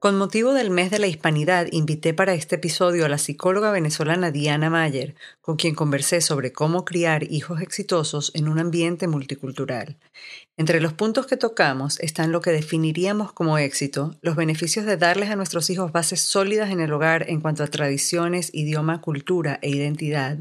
Con 0.00 0.16
motivo 0.16 0.54
del 0.54 0.70
mes 0.70 0.90
de 0.90 0.98
la 0.98 1.08
hispanidad, 1.08 1.66
invité 1.72 2.14
para 2.14 2.32
este 2.32 2.54
episodio 2.54 3.04
a 3.04 3.08
la 3.10 3.18
psicóloga 3.18 3.70
venezolana 3.70 4.30
Diana 4.30 4.70
Mayer, 4.70 5.14
con 5.42 5.58
quien 5.58 5.74
conversé 5.74 6.22
sobre 6.22 6.54
cómo 6.54 6.86
criar 6.86 7.24
hijos 7.24 7.60
exitosos 7.60 8.32
en 8.34 8.48
un 8.48 8.58
ambiente 8.58 9.08
multicultural. 9.08 9.98
Entre 10.56 10.80
los 10.80 10.94
puntos 10.94 11.26
que 11.26 11.36
tocamos 11.36 12.00
están 12.00 12.32
lo 12.32 12.40
que 12.40 12.50
definiríamos 12.50 13.34
como 13.34 13.58
éxito, 13.58 14.16
los 14.22 14.36
beneficios 14.36 14.86
de 14.86 14.96
darles 14.96 15.28
a 15.28 15.36
nuestros 15.36 15.68
hijos 15.68 15.92
bases 15.92 16.22
sólidas 16.22 16.70
en 16.70 16.80
el 16.80 16.94
hogar 16.94 17.28
en 17.28 17.42
cuanto 17.42 17.62
a 17.62 17.66
tradiciones, 17.66 18.48
idioma, 18.54 19.02
cultura 19.02 19.58
e 19.60 19.68
identidad, 19.68 20.38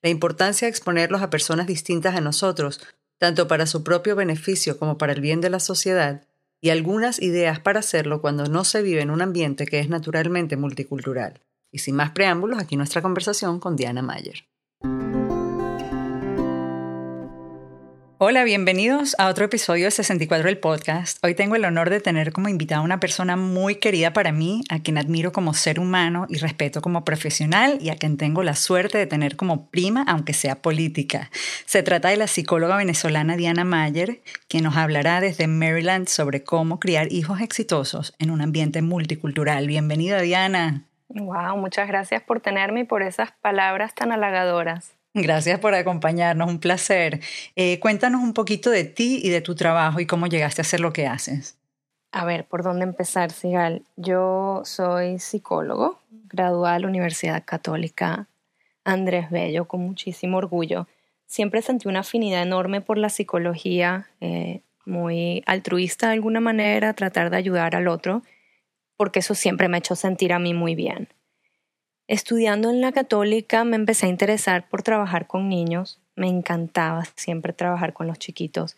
la 0.00 0.08
importancia 0.08 0.64
de 0.64 0.70
exponerlos 0.70 1.20
a 1.20 1.28
personas 1.28 1.66
distintas 1.66 2.16
a 2.16 2.22
nosotros, 2.22 2.80
tanto 3.18 3.48
para 3.48 3.66
su 3.66 3.84
propio 3.84 4.16
beneficio 4.16 4.78
como 4.78 4.96
para 4.96 5.12
el 5.12 5.20
bien 5.20 5.42
de 5.42 5.50
la 5.50 5.60
sociedad, 5.60 6.22
y 6.64 6.70
algunas 6.70 7.20
ideas 7.20 7.60
para 7.60 7.80
hacerlo 7.80 8.22
cuando 8.22 8.46
no 8.46 8.64
se 8.64 8.80
vive 8.80 9.02
en 9.02 9.10
un 9.10 9.20
ambiente 9.20 9.66
que 9.66 9.80
es 9.80 9.90
naturalmente 9.90 10.56
multicultural. 10.56 11.42
Y 11.70 11.80
sin 11.80 11.94
más 11.94 12.12
preámbulos, 12.12 12.58
aquí 12.58 12.78
nuestra 12.78 13.02
conversación 13.02 13.60
con 13.60 13.76
Diana 13.76 14.00
Mayer. 14.00 14.46
Hola, 18.26 18.42
bienvenidos 18.44 19.14
a 19.18 19.28
otro 19.28 19.44
episodio 19.44 19.84
de 19.84 19.90
64 19.90 20.46
del 20.46 20.56
podcast. 20.56 21.22
Hoy 21.22 21.34
tengo 21.34 21.56
el 21.56 21.64
honor 21.66 21.90
de 21.90 22.00
tener 22.00 22.32
como 22.32 22.48
invitada 22.48 22.80
a 22.80 22.84
una 22.84 22.98
persona 22.98 23.36
muy 23.36 23.74
querida 23.74 24.14
para 24.14 24.32
mí, 24.32 24.62
a 24.70 24.78
quien 24.78 24.96
admiro 24.96 25.30
como 25.30 25.52
ser 25.52 25.78
humano 25.78 26.24
y 26.30 26.38
respeto 26.38 26.80
como 26.80 27.04
profesional 27.04 27.76
y 27.82 27.90
a 27.90 27.96
quien 27.96 28.16
tengo 28.16 28.42
la 28.42 28.54
suerte 28.54 28.96
de 28.96 29.06
tener 29.06 29.36
como 29.36 29.68
prima, 29.68 30.06
aunque 30.08 30.32
sea 30.32 30.62
política. 30.62 31.30
Se 31.66 31.82
trata 31.82 32.08
de 32.08 32.16
la 32.16 32.26
psicóloga 32.26 32.78
venezolana 32.78 33.36
Diana 33.36 33.64
Mayer, 33.64 34.22
quien 34.48 34.64
nos 34.64 34.78
hablará 34.78 35.20
desde 35.20 35.46
Maryland 35.46 36.08
sobre 36.08 36.42
cómo 36.44 36.80
criar 36.80 37.12
hijos 37.12 37.42
exitosos 37.42 38.14
en 38.18 38.30
un 38.30 38.40
ambiente 38.40 38.80
multicultural. 38.80 39.66
Bienvenida, 39.66 40.22
Diana. 40.22 40.84
Wow, 41.10 41.58
muchas 41.58 41.88
gracias 41.88 42.22
por 42.22 42.40
tenerme 42.40 42.80
y 42.80 42.84
por 42.84 43.02
esas 43.02 43.32
palabras 43.42 43.94
tan 43.94 44.12
halagadoras. 44.12 44.94
Gracias 45.14 45.60
por 45.60 45.74
acompañarnos, 45.74 46.48
un 46.48 46.58
placer. 46.58 47.20
Eh, 47.54 47.78
cuéntanos 47.78 48.20
un 48.20 48.34
poquito 48.34 48.70
de 48.70 48.82
ti 48.82 49.20
y 49.22 49.30
de 49.30 49.40
tu 49.40 49.54
trabajo 49.54 50.00
y 50.00 50.06
cómo 50.06 50.26
llegaste 50.26 50.60
a 50.60 50.64
hacer 50.64 50.80
lo 50.80 50.92
que 50.92 51.06
haces. 51.06 51.56
A 52.10 52.24
ver, 52.24 52.44
¿por 52.44 52.64
dónde 52.64 52.84
empezar, 52.84 53.30
Sigal? 53.30 53.82
Yo 53.96 54.62
soy 54.64 55.20
psicólogo, 55.20 56.00
graduada 56.28 56.74
de 56.74 56.80
la 56.80 56.88
Universidad 56.88 57.44
Católica 57.44 58.26
Andrés 58.84 59.30
Bello, 59.30 59.66
con 59.66 59.82
muchísimo 59.82 60.38
orgullo. 60.38 60.88
Siempre 61.26 61.62
sentí 61.62 61.88
una 61.88 62.00
afinidad 62.00 62.42
enorme 62.42 62.80
por 62.80 62.98
la 62.98 63.08
psicología, 63.08 64.08
eh, 64.20 64.62
muy 64.84 65.42
altruista 65.46 66.08
de 66.08 66.14
alguna 66.14 66.40
manera, 66.40 66.92
tratar 66.92 67.30
de 67.30 67.36
ayudar 67.36 67.74
al 67.76 67.88
otro, 67.88 68.22
porque 68.96 69.20
eso 69.20 69.34
siempre 69.34 69.68
me 69.68 69.76
ha 69.76 69.78
hecho 69.78 69.96
sentir 69.96 70.32
a 70.32 70.38
mí 70.38 70.54
muy 70.54 70.74
bien. 70.74 71.08
Estudiando 72.06 72.68
en 72.68 72.82
la 72.82 72.92
católica 72.92 73.64
me 73.64 73.76
empecé 73.76 74.04
a 74.04 74.10
interesar 74.10 74.68
por 74.68 74.82
trabajar 74.82 75.26
con 75.26 75.48
niños, 75.48 76.02
me 76.16 76.28
encantaba 76.28 77.04
siempre 77.16 77.54
trabajar 77.54 77.94
con 77.94 78.06
los 78.06 78.18
chiquitos, 78.18 78.76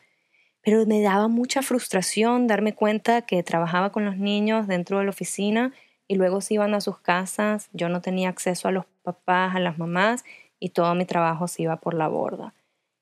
pero 0.62 0.86
me 0.86 1.02
daba 1.02 1.26
mucha 1.26 1.62
frustración 1.62 2.46
darme 2.46 2.72
cuenta 2.72 3.22
que 3.22 3.42
trabajaba 3.42 3.90
con 3.90 4.04
los 4.04 4.16
niños 4.16 4.68
dentro 4.68 4.98
de 4.98 5.04
la 5.04 5.10
oficina 5.10 5.72
y 6.06 6.14
luego 6.14 6.40
se 6.40 6.54
iban 6.54 6.72
a 6.74 6.80
sus 6.80 7.00
casas, 7.00 7.68
yo 7.72 7.88
no 7.88 8.00
tenía 8.00 8.28
acceso 8.28 8.68
a 8.68 8.70
los 8.70 8.84
papás, 9.02 9.56
a 9.56 9.60
las 9.60 9.76
mamás 9.76 10.24
y 10.60 10.68
todo 10.68 10.94
mi 10.94 11.04
trabajo 11.04 11.48
se 11.48 11.62
iba 11.62 11.78
por 11.78 11.94
la 11.94 12.06
borda. 12.06 12.54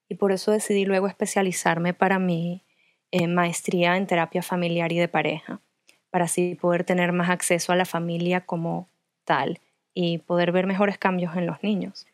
Y 0.08 0.14
por 0.14 0.32
eso 0.32 0.52
decidí 0.52 0.86
luego 0.86 1.06
especializarme 1.06 1.92
para 1.92 2.18
mi 2.18 2.64
eh, 3.10 3.26
maestría 3.26 3.98
en 3.98 4.06
terapia 4.06 4.40
familiar 4.40 4.90
y 4.90 4.98
de 4.98 5.08
pareja, 5.08 5.60
para 6.08 6.24
así 6.24 6.54
poder 6.54 6.84
tener 6.84 7.12
más 7.12 7.28
acceso 7.28 7.72
a 7.72 7.76
la 7.76 7.84
familia 7.84 8.40
como 8.40 8.88
tal 9.26 9.60
y 9.94 10.18
poder 10.18 10.52
ver 10.52 10.66
mejores 10.66 10.98
cambios 10.98 11.36
en 11.36 11.46
los 11.46 11.62
niños. 11.62 12.06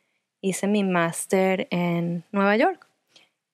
Hice 0.43 0.67
mi 0.67 0.85
máster 0.85 1.67
en 1.71 2.25
Nueva 2.31 2.57
York 2.57 2.87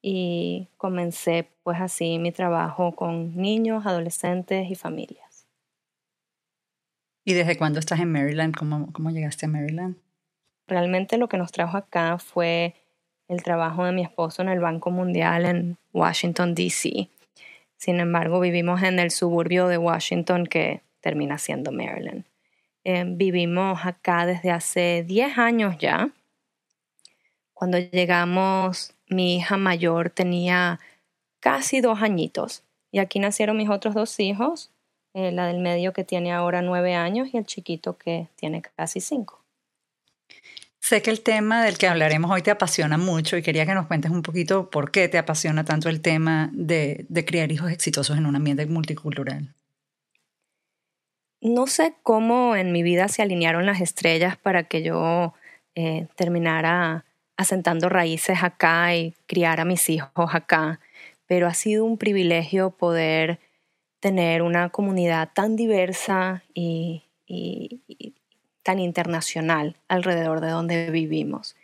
y 0.03 0.69
comencé 0.77 1.49
pues 1.63 1.81
así 1.81 2.19
mi 2.19 2.33
trabajo 2.33 2.93
con 2.95 3.37
niños, 3.37 3.87
adolescentes 3.87 4.71
y 4.71 4.75
familias. 4.75 5.47
¿Y 7.25 7.35
desde 7.35 7.57
cuándo 7.57 7.81
estás 7.81 7.99
en 8.01 8.13
Maryland? 8.13 8.55
¿Cómo, 8.55 8.93
cómo 8.93 9.11
llegaste 9.11 9.47
a 9.47 9.49
Maryland? 9.49 9.97
Realmente 10.69 11.19
lo 11.19 11.29
que 11.29 11.39
nos 11.39 11.51
trajo 11.51 11.77
acá 11.77 12.19
fue 12.19 12.75
el 13.29 13.43
trabajo 13.43 13.85
de 13.85 13.93
mi 13.93 14.03
esposo 14.03 14.43
en 14.43 14.49
el 14.49 14.61
Banco 14.61 14.91
Mundial 14.91 15.45
en 15.45 15.79
Washington, 15.93 16.55
D.C. 16.55 17.09
Sin 17.77 18.01
embargo, 18.01 18.41
vivimos 18.41 18.83
en 18.83 18.99
el 18.99 19.11
suburbio 19.11 19.67
de 19.67 19.79
Washington 19.79 20.47
que 20.47 20.83
termina 21.01 21.39
siendo 21.39 21.73
Maryland. 21.73 22.25
Eh, 22.89 23.03
vivimos 23.05 23.81
acá 23.85 24.27
desde 24.27 24.53
hace 24.53 25.03
10 25.05 25.39
años 25.39 25.77
ya. 25.77 26.11
Cuando 27.53 27.79
llegamos, 27.81 28.95
mi 29.09 29.39
hija 29.39 29.57
mayor 29.57 30.11
tenía 30.11 30.79
casi 31.41 31.81
dos 31.81 32.01
añitos 32.01 32.63
y 32.93 33.01
aquí 33.01 33.19
nacieron 33.19 33.57
mis 33.57 33.71
otros 33.71 33.93
dos 33.93 34.21
hijos, 34.21 34.71
eh, 35.15 35.33
la 35.33 35.49
del 35.49 35.59
medio 35.59 35.93
que 35.93 36.05
tiene 36.05 36.33
ahora 36.33 36.63
nueve 36.63 36.95
años 36.95 37.27
y 37.33 37.39
el 37.39 37.45
chiquito 37.45 37.99
que 37.99 38.29
tiene 38.37 38.63
casi 38.63 39.01
cinco. 39.01 39.43
Sé 40.79 41.03
que 41.03 41.11
el 41.11 41.23
tema 41.23 41.65
del 41.65 41.79
que 41.79 41.89
hablaremos 41.89 42.31
hoy 42.31 42.43
te 42.43 42.53
apasiona 42.53 42.99
mucho 42.99 43.37
y 43.37 43.43
quería 43.43 43.67
que 43.67 43.75
nos 43.75 43.89
cuentes 43.89 44.13
un 44.13 44.23
poquito 44.23 44.71
por 44.71 44.93
qué 44.93 45.09
te 45.09 45.19
apasiona 45.19 45.65
tanto 45.65 45.89
el 45.89 46.01
tema 46.03 46.51
de 46.53 47.25
criar 47.27 47.51
hijos 47.51 47.73
exitosos 47.73 48.17
en 48.17 48.27
un 48.27 48.37
ambiente 48.37 48.65
multicultural 48.67 49.57
no 51.47 51.67
sé 51.67 51.95
cómo 52.03 52.57
en 52.57 52.73
mi 52.73 52.83
vida 52.83 53.09
se 53.09 53.23
alinearon 53.23 53.67
las 53.67 53.81
estrellas 53.81 54.37
para 54.37 54.65
que 54.65 54.83
yo 54.83 55.35
eh, 55.75 56.07
terminara 56.17 57.05
asentando 57.37 57.89
raíces 57.89 58.43
acá 58.43 58.95
y 58.95 59.15
criar 59.27 59.61
a 59.61 59.65
mis 59.65 59.89
hijos 59.89 60.35
acá, 60.35 60.81
pero 61.27 61.47
ha 61.47 61.55
sido 61.55 61.85
un 61.85 61.99
privilegio 61.99 62.71
poder 62.71 63.39
tener 64.01 64.43
una 64.43 64.71
comunidad 64.71 65.31
tan 65.35 65.57
diversa 65.57 66.43
y, 66.55 67.03
tan 68.63 68.79
internacional 68.81 69.77
alrededor 69.89 70.41
de 70.41 70.49
donde 70.49 70.91
vivimos. 70.91 71.57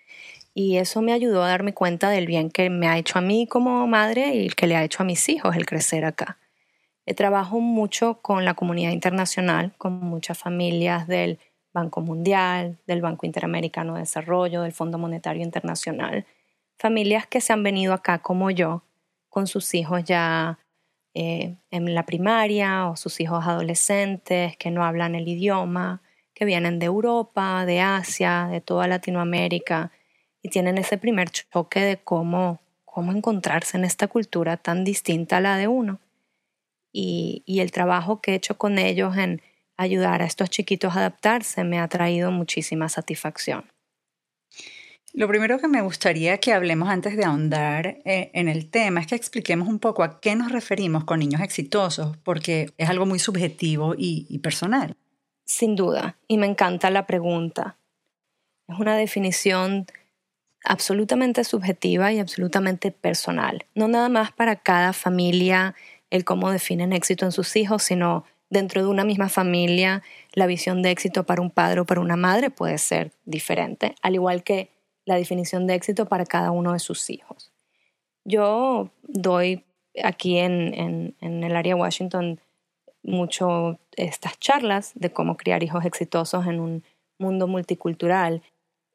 Y 0.54 0.76
eso 0.76 1.03
me 1.03 1.12
ayudó 1.12 1.43
a 1.43 1.49
darme 1.49 1.72
cuenta 1.72 2.10
del 2.10 2.26
bien 2.26 2.50
que 2.50 2.70
me 2.70 2.87
ha 2.87 2.99
hecho 2.99 3.19
a 3.19 3.22
mí 3.22 3.47
como 3.49 3.87
madre 3.87 4.34
y 4.34 4.49
que 4.50 4.66
le 4.66 4.76
ha 4.76 4.84
hecho 4.84 5.03
a 5.03 5.06
mis 5.06 5.28
hijos 5.28 5.56
el 5.56 5.66
crecer 5.66 6.04
acá. 6.04 6.38
Eh, 7.05 7.15
trabajo 7.15 7.61
mucho 7.61 8.21
con 8.23 8.45
la 8.45 8.55
comunidad 8.55 8.93
internacional, 8.93 9.73
con 9.77 9.95
muchas 9.95 10.39
familias 10.39 11.09
del 11.09 11.41
Banco 11.73 12.01
Mundial, 12.01 12.79
del 12.87 13.01
Banco 13.01 13.27
Interamericano 13.27 13.95
de 13.95 14.01
Desarrollo, 14.01 14.63
del 14.63 14.73
Fondo 14.73 14.99
Monetario 14.99 15.43
Internacional, 15.43 16.27
familias 16.79 17.27
que 17.27 17.41
se 17.41 17.53
han 17.53 17.62
venido 17.62 17.93
acá 17.93 18.19
como 18.19 18.51
yo, 18.51 18.85
con 19.29 19.47
sus 19.49 19.75
hijos 19.75 20.05
ya 20.05 20.59
eh, 21.15 21.57
en 21.71 21.95
la 21.95 22.07
primaria 22.07 22.89
o 22.89 22.97
sus 22.97 23.21
hijos 23.21 23.47
adolescentes 23.47 24.57
que 24.57 24.71
no 24.71 24.85
hablan 24.85 25.15
el 25.17 25.27
idioma, 25.27 26.03
que 26.35 26.45
vienen 26.45 26.79
de 26.79 26.87
Europa, 26.87 27.67
de 27.67 27.81
Asia, 27.81 28.49
de 28.51 28.61
toda 28.61 28.87
Latinoamérica 28.87 29.91
y 30.41 30.51
tienen 30.51 30.79
ese 30.79 30.99
primer 30.99 31.31
choque 31.31 31.81
de 31.81 31.97
cómo, 31.97 32.61
cómo 32.85 33.12
encontrarse 33.12 33.77
en 33.77 33.85
esta 33.85 34.07
cultura 34.09 34.57
tan 34.57 34.85
distinta 34.85 35.38
a 35.38 35.41
la 35.41 35.56
de 35.56 35.69
uno 35.69 35.99
y, 36.93 37.43
el 37.47 37.73
trabajo 37.73 38.21
que 38.21 38.33
he 38.33 38.35
hecho 38.35 38.59
con 38.59 38.79
ellos 38.79 39.17
en 39.17 39.41
ayudar 39.77 40.23
a 40.23 40.27
estos 40.27 40.50
chiquitos 40.50 40.94
a 40.94 41.00
adaptarse 41.00 41.65
me 41.65 41.79
ha 41.79 41.89
traído 41.89 42.31
muchísima 42.31 42.89
satisfacción. 42.89 43.65
Lo 45.15 45.29
primero 45.29 45.59
que 45.59 45.69
me 45.69 45.83
gustaría 45.83 46.39
que 46.39 46.53
hablemos 46.53 46.89
antes 46.89 47.17
de 47.17 47.25
ahondar 47.25 47.99
eh, 48.05 48.31
en 48.33 48.49
el 48.49 48.71
tema 48.71 49.00
es 49.00 49.06
que 49.06 49.15
expliquemos 49.15 49.69
un 49.69 49.79
poco 49.79 50.03
a 50.03 50.21
qué 50.21 50.35
nos 50.35 50.50
referimos 50.50 51.05
con 51.05 51.19
niños 51.19 51.43
exitosos, 51.43 52.17
porque 52.19 52.73
es 52.79 52.89
algo 52.89 53.05
muy 53.05 53.19
subjetivo 53.19 53.95
y, 53.97 54.27
y 54.31 54.38
personal. 54.38 54.97
Sin 55.45 55.77
duda, 55.77 56.17
y 56.29 56.38
me 56.38 56.47
encanta 56.47 56.88
la 56.91 57.06
pregunta. 57.06 57.77
Es 58.69 58.79
una 58.79 58.97
definición 58.97 59.87
absolutamente 60.65 61.45
subjetiva 61.45 62.12
y 62.12 62.21
absolutamente 62.21 62.91
personal, 62.91 63.67
no 63.75 63.88
nada 63.88 64.09
más 64.09 64.33
para 64.33 64.56
cada 64.56 64.93
familia 64.93 65.75
el 66.12 66.26
cómo 66.26 66.53
definen 66.53 66.93
éxito 66.93 67.25
en 67.25 67.32
sus 67.32 67.56
hijos, 67.56 67.82
sino 67.82 68.25
dentro 68.50 68.82
de 68.82 68.88
una 68.88 69.03
misma 69.03 69.31
familia 69.31 70.03
la 70.35 70.47
visión 70.47 70.82
de 70.82 70.91
éxito 70.91 71.25
para 71.25 71.41
un 71.41 71.50
padre 71.50 71.81
o 71.81 71.87
para 71.87 72.03
una 72.03 72.17
madre 72.17 72.50
puede 72.50 72.76
ser 72.76 73.12
diferente, 73.25 73.94
al 74.03 74.14
igual 74.14 74.44
que 74.44 74.69
la 75.06 75.17
definición 75.17 75.67
de 75.67 75.75
éxito 75.75 76.05
para 76.05 76.26
cada 76.26 76.50
uno 76.50 76.75
de 76.75 76.81
sus 76.81 77.09
hijos. 77.09 77.50
Yo 78.25 78.91
doy 79.05 79.64
aquí 80.05 80.37
en, 80.38 81.17
el 81.19 81.56
área 81.56 81.75
de 81.75 81.81
Washington 81.81 82.38
mucho 83.03 83.81
estas 83.97 84.38
charlas 84.38 84.93
de 84.94 85.11
cómo 85.11 85.38
criar 85.38 85.62
hijos 85.62 85.87
exitosos 85.87 86.47
en 86.47 86.61
un 86.61 86.85
mundo 87.19 87.49
multicultural. 87.49 88.43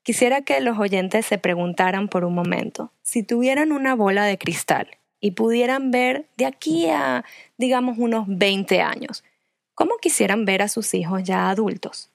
Quisiera 0.04 0.44
que 0.44 0.62
los 0.62 0.78
oyentes 0.78 1.26
se 1.26 1.40
preguntaran 1.40 2.10
por 2.10 2.26
un 2.26 2.36
momento, 2.36 2.92
si 3.02 3.24
tuvieran 3.24 3.72
una 3.72 3.96
bola 3.96 4.24
de 4.26 4.38
cristal 4.38 4.88
y 5.20 5.32
pudieran 5.32 5.92
ver 5.92 6.28
de 6.38 6.46
aquí 6.46 6.88
a, 6.90 7.26
digamos, 7.58 7.98
unos 7.98 8.26
20 8.28 8.82
años, 8.82 9.24
¿cómo 9.74 9.98
quisieran 9.98 10.46
ver 10.46 10.62
a 10.62 10.68
sus 10.68 10.94
hijos 10.94 11.24
ya 11.24 11.50
adultos? 11.50 12.12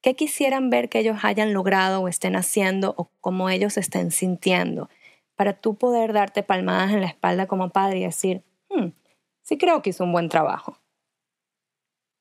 ¿Qué 0.00 0.14
quisieran 0.14 0.70
ver 0.70 0.88
que 0.88 1.00
ellos 1.00 1.18
hayan 1.22 1.52
logrado 1.52 2.02
o 2.02 2.08
estén 2.08 2.36
haciendo 2.36 2.94
o 2.96 3.10
cómo 3.20 3.50
ellos 3.50 3.76
estén 3.76 4.10
sintiendo? 4.10 4.88
Para 5.34 5.54
tú 5.54 5.74
poder 5.74 6.12
darte 6.12 6.42
palmadas 6.42 6.92
en 6.92 7.00
la 7.00 7.08
espalda 7.08 7.46
como 7.46 7.70
padre 7.70 7.98
y 7.98 8.04
decir, 8.04 8.42
hmm, 8.70 8.88
sí 9.42 9.58
creo 9.58 9.82
que 9.82 9.90
hizo 9.90 10.04
un 10.04 10.12
buen 10.12 10.28
trabajo. 10.28 10.78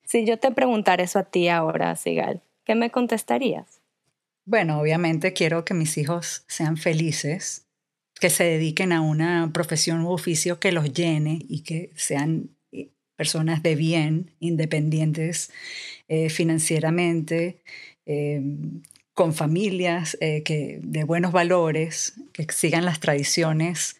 Si 0.03 0.25
yo 0.25 0.39
te 0.39 0.51
preguntara 0.51 1.03
eso 1.03 1.19
a 1.19 1.23
ti 1.23 1.49
ahora, 1.49 1.95
Sigal, 1.95 2.41
¿qué 2.63 2.75
me 2.75 2.89
contestarías? 2.91 3.81
Bueno, 4.45 4.79
obviamente 4.79 5.33
quiero 5.33 5.65
que 5.65 5.73
mis 5.73 5.97
hijos 5.97 6.45
sean 6.47 6.77
felices, 6.77 7.66
que 8.19 8.29
se 8.29 8.43
dediquen 8.43 8.91
a 8.91 9.01
una 9.01 9.51
profesión 9.53 10.01
u 10.01 10.11
oficio 10.11 10.59
que 10.59 10.71
los 10.71 10.93
llene 10.93 11.45
y 11.47 11.61
que 11.61 11.91
sean 11.95 12.49
eh, 12.71 12.89
personas 13.15 13.63
de 13.63 13.75
bien, 13.75 14.31
independientes 14.39 15.51
eh, 16.07 16.29
financieramente, 16.29 17.61
eh, 18.05 18.41
con 19.13 19.33
familias 19.33 20.15
que, 20.19 20.79
de 20.83 21.03
buenos 21.03 21.31
valores, 21.31 22.13
que 22.33 22.45
sigan 22.53 22.85
las 22.85 22.99
tradiciones 22.99 23.95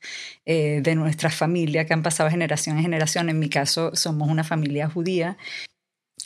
de 0.45 0.93
nuestra 0.95 1.31
familia 1.31 1.87
que 1.87 1.93
han 1.95 2.03
pasado 2.03 2.29
generación 2.29 2.77
en 2.77 2.83
generación. 2.83 3.27
En 3.27 3.39
mi 3.39 3.49
caso, 3.49 3.95
somos 3.95 4.29
una 4.29 4.43
familia 4.43 4.87
judía 4.87 5.35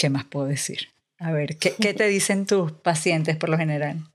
¿Qué 0.01 0.09
más 0.09 0.25
puedo 0.25 0.47
decir? 0.47 0.87
A 1.19 1.31
ver, 1.31 1.57
¿qué, 1.57 1.93
te 1.93 2.07
dicen 2.07 2.47
tus 2.47 2.71
pacientes 2.71 3.37
por 3.37 3.49
lo 3.49 3.57
general? 3.59 4.10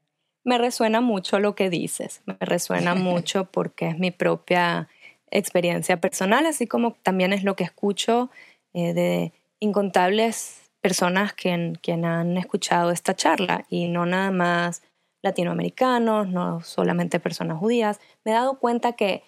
Me 0.46 0.58
resuena 0.58 1.00
mucho 1.00 1.40
lo 1.40 1.54
que 1.54 1.68
dices, 1.68 2.22
me 2.24 2.36
resuena 2.40 2.94
mucho 2.94 3.44
porque 3.44 3.88
es 3.88 3.98
mi 3.98 4.10
propia 4.10 4.88
experiencia 5.30 6.00
personal, 6.00 6.46
así 6.46 6.66
como 6.66 6.92
también 7.02 7.32
es 7.32 7.44
lo 7.44 7.56
que 7.56 7.64
escucho 7.64 8.30
eh, 8.72 8.94
de 8.94 9.32
incontables 9.60 10.70
personas 10.80 11.34
que, 11.34 11.50
han 11.50 12.36
escuchado 12.38 12.92
esta 12.92 13.14
charla 13.14 13.66
y 13.68 13.88
no 13.88 14.06
nada 14.06 14.30
más 14.30 14.82
latinoamericanos, 15.22 16.28
no 16.28 16.62
solamente 16.62 17.18
personas 17.18 17.58
judías. 17.58 17.98
Me 18.24 18.30
he 18.30 18.34
dado 18.34 18.60
cuenta 18.60 18.92
que 18.92 19.24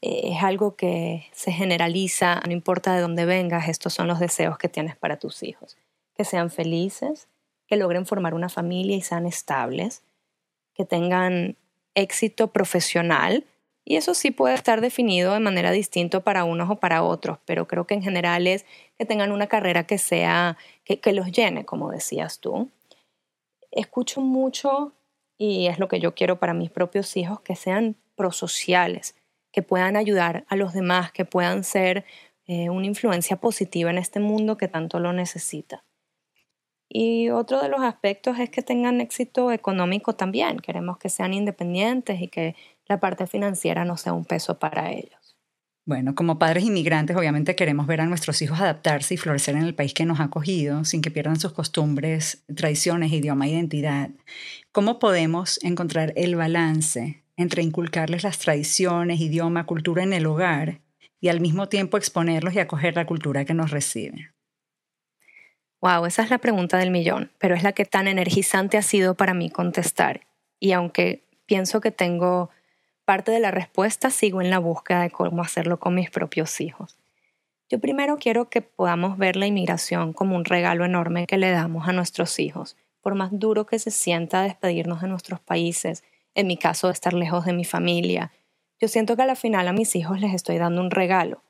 eh, 0.00 0.32
es 0.32 0.42
algo 0.42 0.74
que 0.74 1.26
se 1.32 1.52
generaliza, 1.52 2.40
no 2.46 2.52
importa 2.52 2.94
de 2.94 3.02
dónde 3.02 3.26
vengas, 3.26 3.68
estos 3.68 3.92
son 3.92 4.08
los 4.08 4.18
deseos 4.18 4.56
que 4.56 4.70
tienes 4.70 4.96
para 4.96 5.18
tus 5.18 5.42
hijos 5.42 5.76
que 6.16 6.24
sean 6.24 6.50
felices, 6.50 7.28
que 7.66 7.76
logren 7.76 8.06
formar 8.06 8.34
una 8.34 8.48
familia 8.48 8.96
y 8.96 9.02
sean 9.02 9.26
estables, 9.26 10.02
que 10.74 10.84
tengan 10.84 11.56
éxito 11.94 12.52
profesional. 12.52 13.44
Y 13.84 13.96
eso 13.96 14.14
sí 14.14 14.30
puede 14.30 14.54
estar 14.54 14.80
definido 14.80 15.34
de 15.34 15.40
manera 15.40 15.72
distinta 15.72 16.20
para 16.20 16.44
unos 16.44 16.70
o 16.70 16.76
para 16.76 17.02
otros, 17.02 17.38
pero 17.44 17.66
creo 17.66 17.86
que 17.86 17.94
en 17.94 18.02
general 18.02 18.46
es 18.46 18.64
que 18.96 19.04
tengan 19.04 19.32
una 19.32 19.48
carrera 19.48 19.84
que 19.86 19.98
sea, 19.98 20.56
que, 20.84 21.00
que 21.00 21.12
los 21.12 21.32
llene, 21.32 21.64
como 21.64 21.90
decías 21.90 22.38
tú. 22.38 22.70
Escucho 23.72 24.20
mucho, 24.20 24.92
y 25.36 25.66
es 25.66 25.80
lo 25.80 25.88
que 25.88 25.98
yo 25.98 26.14
quiero 26.14 26.38
para 26.38 26.54
mis 26.54 26.70
propios 26.70 27.16
hijos, 27.16 27.40
que 27.40 27.56
sean 27.56 27.96
prosociales, 28.14 29.16
que 29.50 29.62
puedan 29.62 29.96
ayudar 29.96 30.44
a 30.48 30.54
los 30.54 30.72
demás, 30.72 31.10
que 31.10 31.24
puedan 31.24 31.64
ser 31.64 32.04
eh, 32.46 32.70
una 32.70 32.86
influencia 32.86 33.36
positiva 33.36 33.90
en 33.90 33.98
este 33.98 34.20
mundo 34.20 34.56
que 34.56 34.68
tanto 34.68 35.00
lo 35.00 35.12
necesita. 35.12 35.84
Y 36.94 37.30
otro 37.30 37.62
de 37.62 37.70
los 37.70 37.80
aspectos 37.80 38.38
es 38.38 38.50
que 38.50 38.60
tengan 38.60 39.00
éxito 39.00 39.50
económico 39.50 40.14
también. 40.14 40.58
Queremos 40.58 40.98
que 40.98 41.08
sean 41.08 41.32
independientes 41.32 42.20
y 42.20 42.28
que 42.28 42.54
la 42.86 43.00
parte 43.00 43.26
financiera 43.26 43.86
no 43.86 43.96
sea 43.96 44.12
un 44.12 44.26
peso 44.26 44.58
para 44.58 44.92
ellos. 44.92 45.38
Bueno, 45.86 46.14
como 46.14 46.38
padres 46.38 46.64
inmigrantes 46.64 47.16
obviamente 47.16 47.56
queremos 47.56 47.86
ver 47.86 48.02
a 48.02 48.06
nuestros 48.06 48.42
hijos 48.42 48.60
adaptarse 48.60 49.14
y 49.14 49.16
florecer 49.16 49.56
en 49.56 49.62
el 49.62 49.74
país 49.74 49.94
que 49.94 50.04
nos 50.04 50.20
ha 50.20 50.24
acogido 50.24 50.84
sin 50.84 51.00
que 51.00 51.10
pierdan 51.10 51.40
sus 51.40 51.52
costumbres, 51.52 52.44
tradiciones, 52.54 53.10
idioma 53.10 53.48
identidad. 53.48 54.10
¿Cómo 54.70 54.98
podemos 54.98 55.58
encontrar 55.62 56.12
el 56.14 56.36
balance 56.36 57.24
entre 57.38 57.62
inculcarles 57.62 58.22
las 58.22 58.38
tradiciones, 58.38 59.18
idioma, 59.18 59.64
cultura 59.64 60.02
en 60.02 60.12
el 60.12 60.26
hogar 60.26 60.82
y 61.22 61.28
al 61.28 61.40
mismo 61.40 61.70
tiempo 61.70 61.96
exponerlos 61.96 62.52
y 62.52 62.58
acoger 62.58 62.94
la 62.96 63.06
cultura 63.06 63.46
que 63.46 63.54
nos 63.54 63.70
recibe? 63.70 64.32
Wow, 65.82 66.06
esa 66.06 66.22
es 66.22 66.30
la 66.30 66.38
pregunta 66.38 66.78
del 66.78 66.92
millón, 66.92 67.32
pero 67.38 67.56
es 67.56 67.64
la 67.64 67.72
que 67.72 67.84
tan 67.84 68.06
energizante 68.06 68.78
ha 68.78 68.82
sido 68.82 69.16
para 69.16 69.34
mí 69.34 69.50
contestar. 69.50 70.20
Y 70.60 70.70
aunque 70.70 71.24
pienso 71.44 71.80
que 71.80 71.90
tengo 71.90 72.50
parte 73.04 73.32
de 73.32 73.40
la 73.40 73.50
respuesta, 73.50 74.10
sigo 74.10 74.40
en 74.40 74.48
la 74.48 74.60
búsqueda 74.60 75.02
de 75.02 75.10
cómo 75.10 75.42
hacerlo 75.42 75.80
con 75.80 75.96
mis 75.96 76.08
propios 76.08 76.60
hijos. 76.60 76.98
Yo 77.68 77.80
primero 77.80 78.16
quiero 78.16 78.48
que 78.48 78.62
podamos 78.62 79.18
ver 79.18 79.34
la 79.34 79.48
inmigración 79.48 80.12
como 80.12 80.36
un 80.36 80.44
regalo 80.44 80.84
enorme 80.84 81.26
que 81.26 81.36
le 81.36 81.50
damos 81.50 81.88
a 81.88 81.92
nuestros 81.92 82.38
hijos, 82.38 82.76
por 83.00 83.16
más 83.16 83.30
duro 83.32 83.66
que 83.66 83.80
se 83.80 83.90
sienta 83.90 84.42
despedirnos 84.42 85.00
de 85.02 85.08
nuestros 85.08 85.40
países, 85.40 86.04
en 86.36 86.46
mi 86.46 86.56
caso 86.56 86.90
estar 86.90 87.12
lejos 87.12 87.44
de 87.44 87.54
mi 87.54 87.64
familia. 87.64 88.30
Yo 88.80 88.86
siento 88.86 89.16
que 89.16 89.22
al 89.22 89.36
final 89.36 89.66
a 89.66 89.72
mis 89.72 89.96
hijos 89.96 90.20
les 90.20 90.32
estoy 90.32 90.58
dando 90.58 90.80
un 90.80 90.92
regalo, 90.92 91.42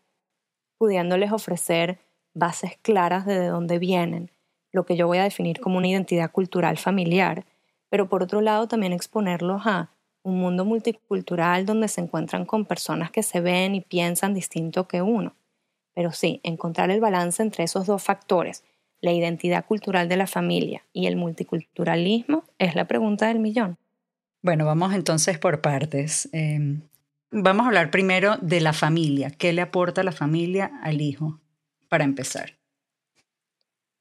pudiéndoles 0.79 1.33
ofrecer 1.33 1.99
bases 2.35 2.79
claras 2.83 3.27
de 3.27 3.47
dónde 3.47 3.79
vienen, 3.79 4.31
lo 4.73 4.87
que 4.87 4.97
yo 4.97 5.07
voy 5.07 5.19
a 5.19 5.25
definir 5.25 5.61
como 5.61 5.79
una 5.79 5.89
identidad 5.89 6.31
cultural 6.31 6.79
familiar, 6.79 7.45
pero 7.89 8.09
por 8.09 8.23
otro 8.23 8.41
lado 8.41 8.69
también 8.69 8.93
exponerlos 8.93 9.63
a 9.67 9.91
un 10.23 10.39
mundo 10.39 10.65
multicultural 10.65 11.67
donde 11.67 11.89
se 11.89 12.01
encuentran 12.01 12.47
con 12.47 12.65
personas 12.65 13.11
que 13.11 13.23
se 13.23 13.41
ven 13.41 13.75
y 13.75 13.81
piensan 13.81 14.35
distinto 14.35 14.87
que 14.89 15.03
uno. 15.03 15.35
Pero 15.95 16.13
sí, 16.13 16.41
encontrar 16.43 16.91
el 16.91 17.01
balance 17.01 17.43
entre 17.43 17.65
esos 17.65 17.87
dos 17.87 18.03
factores, 18.03 18.65
la 19.01 19.13
identidad 19.13 19.67
cultural 19.67 20.09
de 20.09 20.17
la 20.17 20.27
familia 20.27 20.85
y 20.93 21.07
el 21.07 21.17
multiculturalismo, 21.17 22.45
es 22.59 22.75
la 22.75 22.87
pregunta 22.87 23.29
del 23.29 23.41
millón. 23.41 23.77
Bueno, 24.43 24.65
vamos 24.65 24.95
entonces 24.95 25.39
por 25.39 25.61
partes. 25.61 26.29
Em, 26.33 26.83
vamos 27.31 27.65
a 27.65 27.69
hablar 27.69 27.91
primero 27.91 28.37
de 28.39 28.61
la 28.61 28.73
familia. 28.73 29.31
¿Qué 29.31 29.53
le 29.53 29.61
aporta 29.61 30.03
la 30.03 30.13
familia 30.13 30.73
al 30.83 31.01
hijo? 31.01 31.41
Para 31.93 32.05
empezar? 32.05 32.57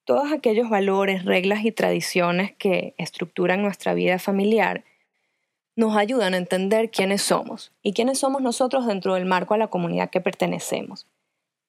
Todos 0.05 0.31
aquellos 0.31 0.69
valores, 0.69 1.25
reglas 1.25 1.65
y 1.65 1.74
tradiciones 1.74 2.53
que 2.55 2.95
estructuran 2.98 3.62
nuestra 3.62 3.93
vida 3.93 4.17
familiar 4.17 4.86
nos 5.75 5.98
ayudan 5.98 6.33
a 6.33 6.38
entender 6.38 6.89
quiénes 6.89 7.21
somos 7.21 7.74
y 7.83 7.91
quiénes 7.91 8.17
somos 8.17 8.41
nosotros 8.41 8.86
dentro 8.86 9.15
del 9.15 9.25
marco 9.25 9.55
a 9.55 9.57
la 9.57 9.67
comunidad 9.67 10.10
que 10.10 10.21
pertenecemos. 10.21 11.05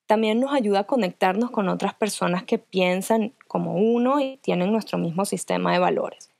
También 0.06 0.38
nos 0.38 0.52
ayuda 0.54 0.78
a 0.80 0.86
conectarnos 0.86 1.50
con 1.50 1.68
otras 1.68 1.94
personas 1.94 2.44
que 2.44 2.58
piensan 2.58 3.32
como 3.48 3.74
uno 3.74 4.20
y 4.20 4.36
tienen 4.36 4.70
nuestro 4.70 4.98
mismo 4.98 5.24
sistema 5.24 5.72
de 5.72 5.80
valores. 5.80 6.30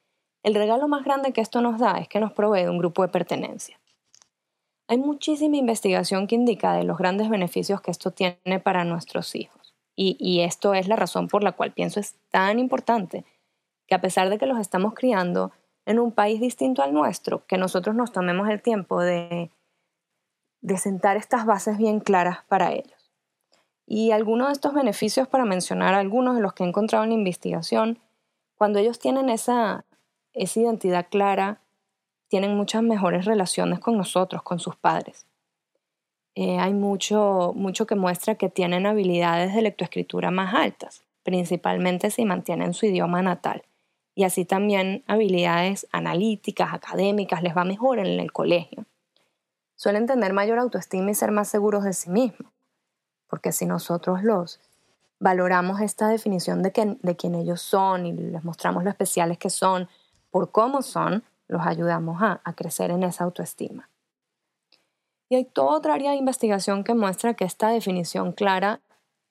El 0.45 0.55
regalo 0.55 0.87
más 0.87 1.05
grande 1.05 1.33
que 1.33 1.41
esto 1.41 1.61
nos 1.61 1.81
da 1.81 1.99
es 1.99 2.07
que 2.07 2.21
nos 2.21 2.33
provee 2.33 2.69
un 2.69 2.79
grupo 2.79 3.03
de 3.03 3.09
pertenencia. 3.09 3.81
Hay 4.87 4.99
muchísima 4.99 5.57
investigación 5.57 6.29
que 6.29 6.37
indica 6.37 6.75
de 6.75 6.85
los 6.85 6.99
grandes 6.99 7.29
beneficios 7.29 7.81
que 7.81 7.91
esto 7.91 8.13
tiene 8.13 8.61
para 8.63 8.85
nuestros 8.85 9.35
hijos. 9.35 9.62
Y, 9.95 10.41
esto 10.41 10.75
es 10.75 10.89
la 10.89 10.97
razón 10.97 11.29
por 11.29 11.45
la 11.45 11.53
cual 11.53 11.73
pienso 11.73 12.01
es 12.01 12.17
tan 12.31 12.59
importante 12.59 13.25
que 13.87 13.95
a 13.95 14.01
pesar 14.01 14.31
de 14.31 14.39
que 14.39 14.47
los 14.47 14.59
estamos 14.59 14.95
criando 14.95 15.53
en 15.85 15.99
un 15.99 16.13
país 16.13 16.41
distinto 16.41 16.83
al 16.83 16.95
nuestro, 16.95 17.47
que 17.47 17.59
nosotros 17.59 17.95
nos 17.95 18.11
tomemos 18.11 18.49
el 18.49 18.63
tiempo 18.63 19.01
de, 19.01 19.51
de 20.63 20.79
sentar 20.79 21.17
estas 21.17 21.45
bases 21.45 21.77
bien 21.77 22.01
claras 22.01 22.39
para 22.49 22.73
ellos. 22.73 23.13
Y 23.87 24.13
algunos 24.13 24.49
de 24.49 24.55
estos 24.55 24.73
beneficios, 24.73 25.29
para 25.29 25.45
mencionar 25.45 25.95
algunos 25.95 26.37
de 26.37 26.41
los 26.41 26.55
que 26.55 26.65
he 26.65 26.67
encontrado 26.67 27.05
en 27.05 27.11
la 27.11 27.17
investigación, 27.17 27.99
cuando 28.57 28.79
ellos 28.79 28.99
tienen 28.99 29.29
esa, 29.29 29.85
esa 30.33 30.61
identidad 30.61 31.09
clara, 31.11 31.61
tienen 32.29 32.57
muchas 32.57 32.83
mejores 32.83 33.27
relaciones 33.27 33.81
con 33.81 33.99
nosotros, 33.99 34.43
con 34.43 34.59
sus 34.59 34.77
padres. 34.77 35.27
Eh, 36.35 36.59
hay 36.59 36.73
mucho, 36.73 37.53
mucho 37.55 37.87
que 37.87 37.95
muestra 37.95 38.37
que 38.37 38.49
tienen 38.49 38.87
habilidades 38.87 39.55
de 39.55 39.63
lectoescritura 39.63 40.31
más 40.31 40.55
altas, 40.55 41.03
principalmente 41.23 42.11
si 42.11 42.25
mantienen 42.25 42.73
su 42.73 42.87
idioma 42.87 43.23
natal. 43.23 43.63
Y 44.15 44.25
así 44.25 44.45
también 44.45 45.05
habilidades 45.07 45.87
analíticas, 45.93 46.73
académicas, 46.73 47.43
les 47.43 47.57
va 47.57 47.65
mejor 47.65 47.99
en 47.99 48.07
el 48.07 48.33
colegio. 48.33 48.87
Suelen 49.77 50.07
tener 50.07 50.33
mayor 50.33 50.59
autoestima 50.59 51.11
y 51.11 51.15
ser 51.15 51.33
más 51.33 51.49
seguros 51.49 51.85
de 51.85 51.93
sí 51.93 52.09
mismos, 52.09 52.51
porque 53.29 53.53
si 53.53 53.67
nosotros 53.67 54.23
los 54.23 54.61
valoramos 55.19 55.81
esta 55.81 56.09
definición 56.09 56.63
de, 56.63 56.73
que, 56.73 56.97
de 57.01 57.17
quién 57.17 57.35
ellos 57.35 57.61
son 57.63 58.07
y 58.07 58.13
les 58.13 58.43
mostramos 58.45 58.85
lo 58.85 58.91
especiales 58.91 59.39
que 59.39 59.51
son 59.51 59.89
por 60.31 60.51
cómo 60.51 60.83
son, 60.83 61.25
los 61.49 61.67
ayudamos 61.67 62.23
a 62.23 62.53
crecer 62.55 62.91
en 62.91 63.03
esa 63.03 63.25
autoestima. 63.25 63.89
Y 65.33 65.35
hay 65.35 65.45
toda 65.47 65.79
otra 65.79 65.95
área 65.95 66.11
de 66.11 66.19
investigación 66.19 66.85
que 66.85 66.93
muestra 66.93 67.33
que 67.33 67.47
esta 67.47 67.71
definición 67.71 68.33
clara 68.33 68.81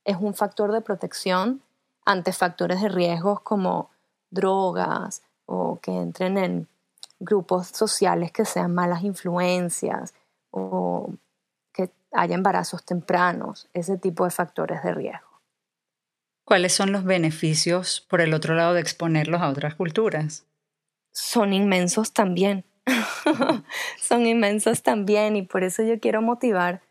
es 0.04 0.18
un 0.20 0.34
factor 0.34 0.72
de 0.72 0.82
protección 0.82 1.62
ante 2.08 2.34
factores 2.34 2.82
de 2.82 2.90
riesgos 2.90 3.42
como 3.42 3.92
drogas 4.32 5.22
o 5.46 5.80
que 5.80 5.92
entren 5.92 6.40
en 6.40 6.68
grupos 7.20 7.68
sociales 7.68 8.32
que 8.32 8.46
sean 8.46 8.74
malas 8.74 9.04
influencias 9.04 10.16
o 10.50 11.14
que 11.72 11.92
haya 12.12 12.34
embarazos 12.34 12.84
tempranos, 12.84 13.70
ese 13.72 14.00
tipo 14.00 14.26
de 14.26 14.32
factores 14.32 14.82
de 14.82 14.96
riesgo. 14.96 15.40
¿Cuáles 16.44 16.74
son 16.74 16.92
los 16.92 17.04
beneficios 17.04 18.02
por 18.10 18.22
el 18.22 18.34
otro 18.34 18.56
lado 18.56 18.74
de 18.74 18.82
exponerlos 18.82 19.42
a 19.44 19.50
otras 19.50 19.76
culturas? 19.76 20.48
Son 21.12 21.54
inmensos 21.54 22.12
también. 22.12 22.66
son 24.00 24.26
inmensos 24.26 24.84
también 24.84 25.36
y 25.36 25.44
por 25.44 25.64
eso 25.64 25.84
yo 25.84 26.00
quiero 26.00 26.22
motivar 26.22 26.82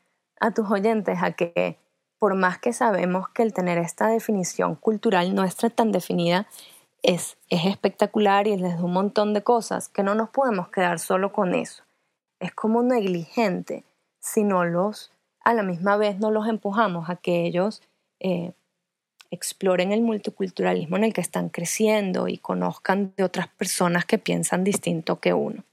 a 0.40 0.52
tus 0.52 0.70
oyentes 0.70 1.22
a 1.22 1.32
que 1.32 1.78
por 2.18 2.34
más 2.34 2.58
que 2.58 2.72
sabemos 2.72 3.28
que 3.30 3.42
el 3.42 3.54
tener 3.54 3.78
esta 3.78 4.08
definición 4.08 4.74
cultural 4.74 5.34
nuestra 5.34 5.70
tan 5.70 5.90
definida 5.90 6.46
es, 7.02 7.38
es 7.48 7.64
espectacular 7.64 8.46
y 8.46 8.56
les 8.56 8.76
da 8.76 8.84
un 8.84 8.92
montón 8.92 9.32
de 9.32 9.42
cosas, 9.42 9.88
que 9.88 10.02
no 10.02 10.14
nos 10.14 10.28
podemos 10.28 10.68
quedar 10.68 10.98
solo 10.98 11.32
con 11.32 11.54
eso. 11.54 11.82
Es 12.38 12.52
como 12.52 12.82
negligente 12.82 13.84
si 14.20 14.44
no 14.44 14.64
los, 14.64 15.12
a 15.42 15.54
la 15.54 15.62
misma 15.62 15.96
vez 15.96 16.18
no 16.18 16.30
los 16.30 16.46
empujamos 16.46 17.08
a 17.08 17.16
que 17.16 17.46
ellos 17.46 17.82
eh, 18.20 18.52
exploren 19.30 19.92
el 19.92 20.02
multiculturalismo 20.02 20.96
en 20.96 21.04
el 21.04 21.12
que 21.14 21.20
están 21.20 21.48
creciendo 21.48 22.28
y 22.28 22.36
conozcan 22.36 23.14
de 23.16 23.24
otras 23.24 23.48
personas 23.48 24.04
que 24.04 24.18
piensan 24.18 24.64
distinto 24.64 25.20
que 25.20 25.32
uno. 25.32 25.64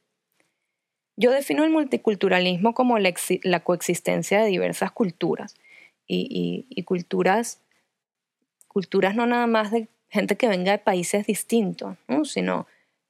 Yo 1.20 1.32
defino 1.32 1.64
el 1.64 1.72
multiculturalismo 1.72 2.76
como 2.76 3.00
la, 3.00 3.60
coexistencia 3.62 4.40
de 4.40 4.50
diversas 4.50 4.92
culturas 4.92 5.56
y, 6.08 6.84
culturas, 6.84 7.60
culturas 8.68 9.16
no 9.16 9.26
nada 9.26 9.48
más 9.48 9.72
de 9.72 9.88
gente 10.10 10.38
que 10.38 10.48
venga 10.48 10.72
de 10.72 10.78
países 10.78 11.26
distintos, 11.26 11.98
sino 12.24 12.68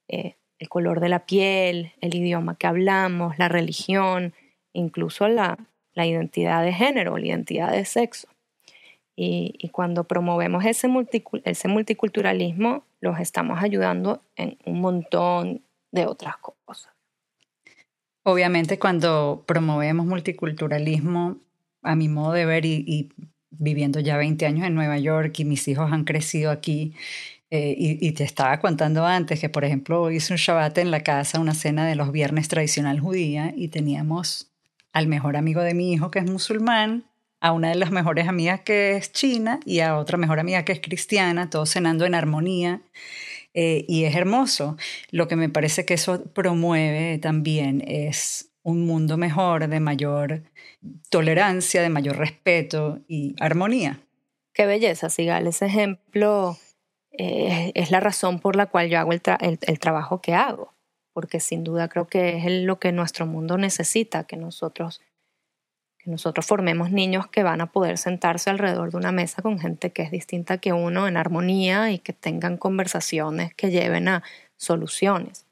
eh, 0.08 0.36
el 0.58 0.70
color 0.70 1.00
de 1.00 1.10
la 1.10 1.26
piel, 1.26 1.92
el 2.00 2.14
idioma 2.14 2.56
que 2.56 2.66
hablamos, 2.66 3.38
la 3.38 3.48
religión, 3.48 4.32
incluso 4.72 5.28
la, 5.28 5.58
identidad 5.94 6.62
de 6.62 6.72
género, 6.72 7.18
la 7.18 7.26
identidad 7.26 7.72
de 7.72 7.84
sexo. 7.84 8.28
Y, 9.16 9.68
cuando 9.70 10.04
promovemos 10.04 10.64
ese 10.64 10.88
multiculturalismo, 10.88 12.84
los 13.00 13.20
estamos 13.20 13.62
ayudando 13.62 14.22
en 14.36 14.56
un 14.64 14.80
montón 14.80 15.62
de 15.90 16.06
otras 16.06 16.36
cosas. 16.38 16.97
Obviamente 18.28 18.78
cuando 18.78 19.42
promovemos 19.46 20.04
multiculturalismo, 20.04 21.38
a 21.82 21.94
mi 21.94 22.10
modo 22.10 22.32
de 22.32 22.44
ver 22.44 22.66
y, 22.66 23.08
viviendo 23.48 24.00
ya 24.00 24.18
20 24.18 24.44
años 24.44 24.66
en 24.66 24.74
Nueva 24.74 24.98
York 24.98 25.38
y 25.38 25.46
mis 25.46 25.66
hijos 25.66 25.90
han 25.90 26.04
crecido 26.04 26.50
aquí, 26.50 26.92
eh, 27.50 27.74
y, 27.78 28.12
te 28.12 28.24
estaba 28.24 28.60
contando 28.60 29.06
antes 29.06 29.40
que, 29.40 29.48
por 29.48 29.64
ejemplo, 29.64 30.10
hice 30.10 30.34
un 30.34 30.36
Shabbat 30.36 30.76
en 30.76 30.90
la 30.90 31.00
casa, 31.00 31.40
una 31.40 31.54
cena 31.54 31.86
de 31.86 31.94
los 31.94 32.12
viernes 32.12 32.48
tradicional 32.48 33.00
judía, 33.00 33.54
y 33.56 33.68
teníamos 33.68 34.50
al 34.92 35.06
mejor 35.06 35.38
amigo 35.38 35.62
de 35.62 35.72
mi 35.72 35.90
hijo 35.94 36.10
que 36.10 36.18
es 36.18 36.30
musulmán, 36.30 37.04
a 37.40 37.52
una 37.52 37.70
de 37.70 37.76
las 37.76 37.92
mejores 37.92 38.28
amigas 38.28 38.60
que 38.60 38.96
es 38.96 39.10
china 39.10 39.58
y 39.64 39.80
a 39.80 39.96
otra 39.96 40.18
mejor 40.18 40.38
amiga 40.38 40.66
que 40.66 40.72
es 40.72 40.80
cristiana, 40.80 41.48
todos 41.48 41.70
cenando 41.70 42.04
en 42.04 42.14
armonía. 42.14 42.82
Eh, 43.60 43.84
y 43.88 44.04
es 44.04 44.14
hermoso. 44.14 44.76
Lo 45.10 45.26
que 45.26 45.34
me 45.34 45.48
parece 45.48 45.84
que 45.84 45.94
eso 45.94 46.22
promueve 46.32 47.18
también 47.18 47.82
es 47.88 48.52
un 48.62 48.86
mundo 48.86 49.16
mejor, 49.16 49.66
de 49.66 49.80
mayor 49.80 50.44
tolerancia, 51.10 51.82
de 51.82 51.88
mayor 51.88 52.18
respeto 52.18 53.00
y 53.08 53.34
armonía. 53.40 53.98
Qué 54.54 54.64
belleza, 54.64 55.10
Sigal. 55.10 55.48
Ese 55.48 55.66
ejemplo 55.66 56.56
eh, 57.10 57.72
es 57.74 57.90
la 57.90 57.98
razón 57.98 58.38
por 58.38 58.54
la 58.54 58.66
cual 58.66 58.90
yo 58.90 59.00
hago 59.00 59.10
el, 59.10 59.22
el, 59.40 59.78
trabajo 59.80 60.20
que 60.20 60.34
hago, 60.34 60.72
porque 61.12 61.40
sin 61.40 61.64
duda 61.64 61.88
creo 61.88 62.06
que 62.06 62.36
es 62.36 62.62
lo 62.62 62.78
que 62.78 62.92
nuestro 62.92 63.26
mundo 63.26 63.58
necesita, 63.58 64.22
que 64.22 64.36
nosotros 64.36 65.00
nosotros 66.06 66.46
formemos 66.46 66.90
niños 66.90 67.26
que 67.26 67.42
van 67.42 67.60
a 67.60 67.70
poder 67.70 67.98
sentarse 67.98 68.50
alrededor 68.50 68.90
de 68.90 68.96
una 68.96 69.12
mesa 69.12 69.42
con 69.42 69.58
gente 69.58 69.90
que 69.90 70.02
es 70.02 70.10
distinta 70.10 70.58
que 70.58 70.72
uno 70.72 71.06
en 71.06 71.16
armonía 71.16 71.90
y 71.90 71.98
que 71.98 72.12
tengan 72.12 72.56
conversaciones 72.56 73.54
que 73.54 73.70
lleven 73.70 74.08
a 74.08 74.22
soluciones. 74.56 75.44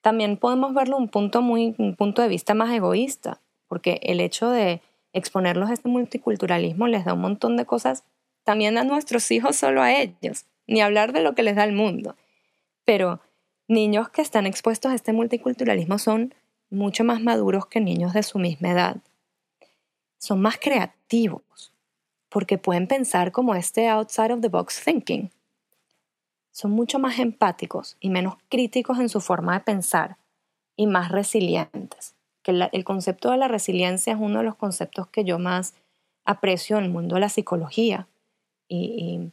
También 0.00 0.36
podemos 0.36 0.74
verlo 0.74 0.96
un 0.96 1.08
punto 1.08 1.42
muy 1.42 1.74
un 1.78 1.96
punto 1.96 2.22
de 2.22 2.28
vista 2.28 2.54
más 2.54 2.72
egoísta, 2.72 3.40
porque 3.66 4.00
el 4.02 4.20
hecho 4.20 4.50
de 4.50 4.80
exponerlos 5.12 5.70
a 5.70 5.72
este 5.74 5.88
multiculturalismo 5.88 6.86
les 6.86 7.04
da 7.04 7.14
un 7.14 7.20
montón 7.20 7.56
de 7.56 7.66
cosas 7.66 8.04
también 8.44 8.78
a 8.78 8.84
nuestros 8.84 9.30
hijos, 9.30 9.56
solo 9.56 9.82
a 9.82 9.92
ellos, 9.92 10.46
ni 10.66 10.80
hablar 10.80 11.12
de 11.12 11.22
lo 11.22 11.34
que 11.34 11.42
les 11.42 11.56
da 11.56 11.64
el 11.64 11.72
mundo. 11.72 12.16
Pero 12.84 13.20
niños 13.66 14.08
que 14.08 14.22
están 14.22 14.46
expuestos 14.46 14.92
a 14.92 14.94
este 14.94 15.12
multiculturalismo 15.12 15.98
son 15.98 16.32
mucho 16.70 17.02
más 17.02 17.20
maduros 17.20 17.66
que 17.66 17.80
niños 17.80 18.12
de 18.12 18.22
su 18.22 18.38
misma 18.38 18.70
edad 18.70 18.96
son 20.18 20.40
más 20.40 20.58
creativos 20.58 21.72
porque 22.28 22.58
pueden 22.58 22.86
pensar 22.86 23.32
como 23.32 23.54
este 23.54 23.88
outside 23.88 24.32
of 24.32 24.40
the 24.40 24.48
box 24.48 24.82
thinking. 24.84 25.30
Son 26.50 26.70
mucho 26.70 26.98
más 26.98 27.18
empáticos 27.18 27.96
y 28.00 28.10
menos 28.10 28.36
críticos 28.48 28.98
en 28.98 29.08
su 29.08 29.20
forma 29.20 29.54
de 29.54 29.60
pensar 29.60 30.18
y 30.76 30.86
más 30.86 31.10
resilientes. 31.10 32.14
Que 32.42 32.68
el 32.72 32.84
concepto 32.84 33.30
de 33.30 33.38
la 33.38 33.48
resiliencia 33.48 34.12
es 34.12 34.18
uno 34.20 34.38
de 34.38 34.44
los 34.44 34.56
conceptos 34.56 35.08
que 35.08 35.24
yo 35.24 35.38
más 35.38 35.74
aprecio 36.24 36.78
en 36.78 36.84
el 36.84 36.90
mundo 36.90 37.14
de 37.14 37.20
la 37.22 37.28
psicología 37.28 38.08
y, 38.68 39.30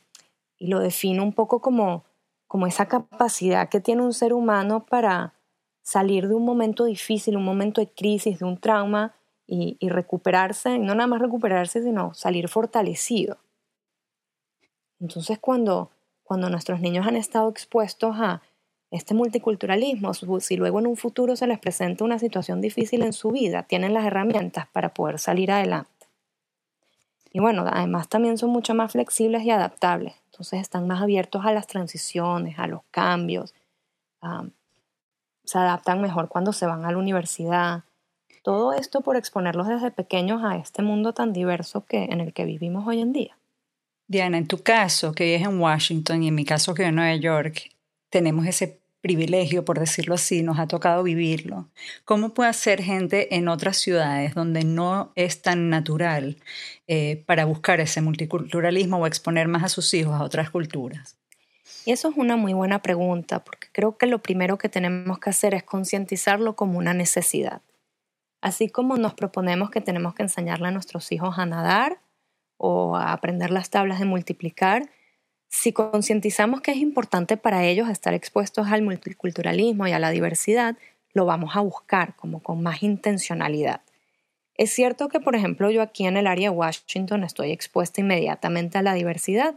y 0.57 0.67
lo 0.67 0.79
defino 0.79 1.23
un 1.23 1.33
poco 1.33 1.61
como, 1.61 2.03
como 2.47 2.67
esa 2.67 2.87
capacidad 2.87 3.69
que 3.69 3.81
tiene 3.81 4.01
un 4.01 4.13
ser 4.13 4.33
humano 4.33 4.85
para 4.85 5.33
salir 5.81 6.27
de 6.27 6.35
un 6.35 6.45
momento 6.45 6.85
difícil, 6.85 7.37
un 7.37 7.45
momento 7.45 7.81
de 7.81 7.89
crisis, 7.89 8.39
de 8.39 8.45
un 8.45 8.57
trauma 8.57 9.13
y, 9.47 9.77
recuperarse, 9.89 10.75
y 10.75 10.79
no 10.79 10.95
nada 10.95 11.07
más 11.07 11.21
recuperarse, 11.21 11.83
sino 11.83 12.13
salir 12.13 12.47
fortalecido. 12.49 13.37
Entonces 14.99 15.37
cuando, 15.39 15.91
cuando 16.23 16.49
nuestros 16.49 16.79
niños 16.81 17.05
han 17.05 17.15
estado 17.15 17.49
expuestos 17.49 18.15
a 18.17 18.41
este 18.91 19.13
multiculturalismo, 19.13 20.13
si 20.13 20.57
luego 20.57 20.79
en 20.79 20.87
un 20.87 20.95
futuro 20.95 21.35
se 21.35 21.47
les 21.47 21.59
presenta 21.59 22.03
una 22.03 22.17
situación 22.17 22.61
difícil 22.61 23.03
en 23.03 23.13
su 23.13 23.31
vida, 23.31 23.63
tienen 23.63 23.93
las 23.93 24.05
herramientas 24.05 24.67
para 24.67 24.93
poder 24.93 25.19
salir 25.19 25.51
adelante. 25.51 25.89
Y 27.31 27.39
bueno, 27.39 27.65
además 27.67 28.07
también 28.07 28.37
son 28.37 28.51
mucho 28.51 28.73
más 28.73 28.93
flexibles 28.93 29.43
y 29.43 29.51
adaptables, 29.51 30.15
entonces 30.27 30.61
están 30.61 30.87
más 30.87 31.01
abiertos 31.01 31.45
a 31.45 31.51
las 31.51 31.67
transiciones, 31.67 32.57
a 32.57 32.67
los 32.67 32.81
cambios, 32.91 33.53
se 35.43 35.57
adaptan 35.57 36.01
mejor 36.01 36.29
cuando 36.29 36.53
se 36.53 36.65
van 36.65 36.85
a 36.85 36.91
la 36.91 36.97
universidad, 36.97 37.83
todo 38.45 38.73
esto 38.73 39.01
por 39.01 39.17
exponerlos 39.17 39.67
desde 39.67 39.89
pequeños 39.89 40.43
a 40.43 40.55
este 40.55 40.83
mundo 40.83 41.13
tan 41.13 41.33
diverso 41.33 41.83
que, 41.83 42.03
en 42.03 42.21
el 42.21 42.31
que 42.31 42.45
vivimos 42.45 42.87
hoy 42.87 43.01
en 43.01 43.11
día. 43.11 43.35
Diana, 44.07 44.37
en 44.37 44.47
tu 44.47 44.59
caso, 44.59 45.13
que 45.13 45.33
es 45.33 45.41
en 45.41 45.59
Washington 45.59 46.21
y 46.21 46.27
en 46.27 46.35
mi 46.35 46.45
caso 46.45 46.75
que 46.75 46.83
es 46.83 46.89
en 46.89 46.95
Nueva 46.95 47.15
York, 47.15 47.71
tenemos 48.11 48.45
ese 48.45 48.79
privilegio, 49.01 49.65
por 49.65 49.79
decirlo 49.79 50.13
así, 50.13 50.43
nos 50.43 50.59
ha 50.59 50.67
tocado 50.67 51.01
vivirlo. 51.01 51.69
¿Cómo 52.05 52.35
puede 52.35 52.51
hacer 52.51 52.83
gente 52.83 53.35
en 53.35 53.47
otras 53.47 53.77
ciudades 53.77 54.35
donde 54.35 54.63
no 54.63 55.11
es 55.15 55.41
tan 55.41 55.71
natural 55.71 56.37
eh, 56.85 57.23
para 57.25 57.45
buscar 57.45 57.79
ese 57.79 58.01
multiculturalismo 58.01 58.97
o 58.97 59.07
exponer 59.07 59.47
más 59.47 59.63
a 59.63 59.69
sus 59.69 59.91
hijos 59.95 60.13
a 60.13 60.23
otras 60.23 60.51
culturas? 60.51 61.17
Y 61.83 61.93
eso 61.93 62.09
es 62.09 62.15
una 62.15 62.37
muy 62.37 62.53
buena 62.53 62.83
pregunta, 62.83 63.43
porque 63.43 63.69
creo 63.71 63.97
que 63.97 64.05
lo 64.05 64.19
primero 64.19 64.59
que 64.59 64.69
tenemos 64.69 65.17
que 65.17 65.31
hacer 65.31 65.55
es 65.55 65.63
concientizarlo 65.63 66.55
como 66.55 66.77
una 66.77 66.93
necesidad. 66.93 67.63
Así 68.45 68.69
como 68.69 68.95
nos 68.97 69.15
proponemos 69.15 69.71
que 69.71 69.81
tenemos 69.81 70.13
que 70.13 70.21
enseñarle 70.21 70.67
a 70.67 70.71
nuestros 70.71 71.11
hijos 71.11 71.39
a 71.39 71.47
nadar 71.47 71.99
o 72.57 72.95
a 72.95 73.11
aprender 73.11 73.49
las 73.49 73.71
tablas 73.71 73.97
de 73.97 74.05
multiplicar, 74.05 74.87
si 75.47 75.73
concientizamos 75.73 76.61
que 76.61 76.69
es 76.69 76.77
importante 76.77 77.37
para 77.37 77.65
ellos 77.65 77.89
estar 77.89 78.13
expuestos 78.13 78.67
al 78.67 78.83
multiculturalismo 78.83 79.87
y 79.87 79.93
a 79.93 79.99
la 79.99 80.11
diversidad, 80.11 80.77
lo 81.11 81.25
vamos 81.25 81.55
a 81.55 81.61
buscar 81.61 82.15
como 82.17 82.43
con 82.43 82.61
más 82.61 82.83
intencionalidad. 82.83 83.81
Es 84.53 84.71
cierto 84.71 85.07
que, 85.07 85.19
por 85.19 85.35
ejemplo, 85.35 85.71
yo 85.71 85.81
aquí 85.81 86.05
en 86.05 86.15
el 86.15 86.27
área 86.27 86.51
de 86.51 86.55
Washington 86.55 87.23
estoy 87.23 87.51
expuesta 87.51 88.01
inmediatamente 88.01 88.77
a 88.77 88.83
la 88.83 88.93
diversidad. 88.93 89.55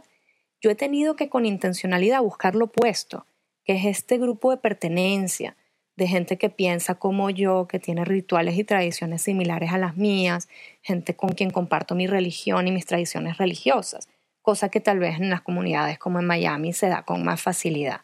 Yo 0.61 0.71
he 0.71 0.75
tenido 0.75 1.15
que 1.15 1.29
con 1.29 1.45
intencionalidad 1.45 2.23
buscar 2.23 2.55
lo 2.55 2.65
opuesto, 2.65 3.27
que 3.63 3.73
es 3.73 3.85
este 3.85 4.17
grupo 4.17 4.49
de 4.49 4.57
pertenencia, 4.57 5.55
de 5.99 6.07
gente 6.07 6.37
que 6.37 6.49
piensa 6.49 6.95
como 6.95 7.29
yo, 7.29 7.67
que 7.67 7.77
tiene 7.77 8.05
rituales 8.05 8.57
y 8.57 8.63
tradiciones 8.63 9.21
similares 9.21 9.71
a 9.71 9.77
las 9.77 9.97
mías, 9.97 10.49
gente 10.81 11.15
con 11.15 11.29
quien 11.29 11.51
comparto 11.51 11.93
mi 11.93 12.07
religión 12.07 12.67
y 12.67 12.71
mis 12.71 12.87
tradiciones 12.87 13.37
religiosas, 13.37 14.09
cosa 14.41 14.69
que 14.69 14.79
tal 14.79 14.97
vez 14.97 15.19
en 15.19 15.29
las 15.29 15.41
comunidades 15.41 15.99
como 15.99 16.19
en 16.19 16.25
Miami 16.25 16.73
se 16.73 16.87
da 16.87 17.03
con 17.03 17.23
más 17.23 17.41
facilidad. 17.41 18.01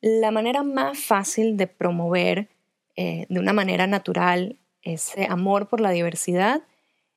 La 0.00 0.30
manera 0.30 0.62
más 0.62 0.98
fácil 0.98 1.56
de 1.56 1.68
promover 1.68 2.48
eh, 2.96 3.26
de 3.28 3.38
una 3.38 3.52
manera 3.52 3.86
natural 3.86 4.56
ese 4.82 5.26
amor 5.26 5.68
por 5.68 5.80
la 5.80 5.90
diversidad 5.90 6.62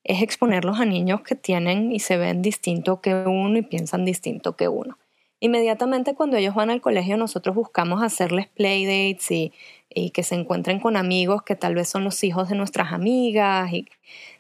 es 0.04 0.22
exponerlos 0.22 0.80
a 0.80 0.86
niños 0.86 1.22
que 1.22 1.36
tienen 1.36 1.92
y 1.92 2.00
se 2.00 2.18
ven 2.18 2.42
distinto 2.42 3.02
que 3.02 3.14
uno 3.14 3.58
y 3.58 3.62
piensan 3.62 4.06
distinto 4.06 4.56
que 4.56 4.68
uno. 4.68 4.98
Inmediatamente 5.40 6.16
cuando 6.16 6.38
ellos 6.38 6.54
van 6.54 6.70
al 6.70 6.82
colegio 6.82 7.16
nosotros 7.16 7.56
buscamos 7.56 8.04
hacerles 8.04 8.48
playdates 8.48 9.32
y, 9.32 9.54
y 9.90 10.10
que 10.12 10.24
se 10.24 10.36
encuentren 10.36 10.80
con 10.80 10.98
amigos 10.98 11.44
que 11.44 11.56
tal 11.56 11.76
vez 11.76 11.90
son 11.90 12.04
los 12.04 12.24
hijos 12.24 12.50
de 12.50 12.56
nuestras 12.56 12.92
amigas 12.92 13.72
y 13.72 13.88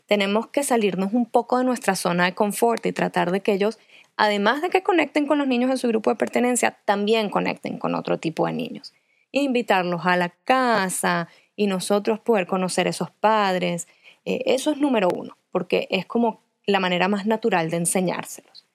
tenemos 0.09 0.47
que 0.47 0.63
salirnos 0.63 1.13
un 1.13 1.27
poco 1.27 1.59
de 1.59 1.63
nuestra 1.63 1.95
zona 1.95 2.25
de 2.25 2.33
confort 2.33 2.83
y 2.87 2.91
tratar 2.91 3.31
de 3.31 3.41
que 3.41 3.53
ellos, 3.53 3.77
además 4.17 4.61
de 4.63 4.69
que 4.69 4.81
conecten 4.81 5.27
con 5.27 5.37
los 5.37 5.47
niños 5.47 5.69
de 5.69 5.77
su 5.77 5.87
grupo 5.87 6.09
de 6.09 6.15
pertenencia, 6.15 6.79
también 6.83 7.29
conecten 7.29 7.77
con 7.77 7.93
otro 7.93 8.17
tipo 8.17 8.47
de 8.47 8.53
niños. 8.53 8.93
Invitarlos 9.31 10.07
a 10.07 10.17
la 10.17 10.29
casa 10.29 11.27
y 11.55 11.67
nosotros 11.67 12.19
poder 12.19 12.47
conocer 12.47 12.87
esos 12.87 13.11
padres. 13.11 13.87
Eh, 14.25 14.41
eso 14.47 14.71
es 14.71 14.79
número 14.79 15.09
uno, 15.15 15.37
porque 15.51 15.87
es 15.91 16.07
como 16.07 16.41
la 16.65 16.79
manera 16.79 17.07
más 17.07 17.27
natural 17.27 17.69
de 17.69 17.77
enseñárselos. 17.77 18.65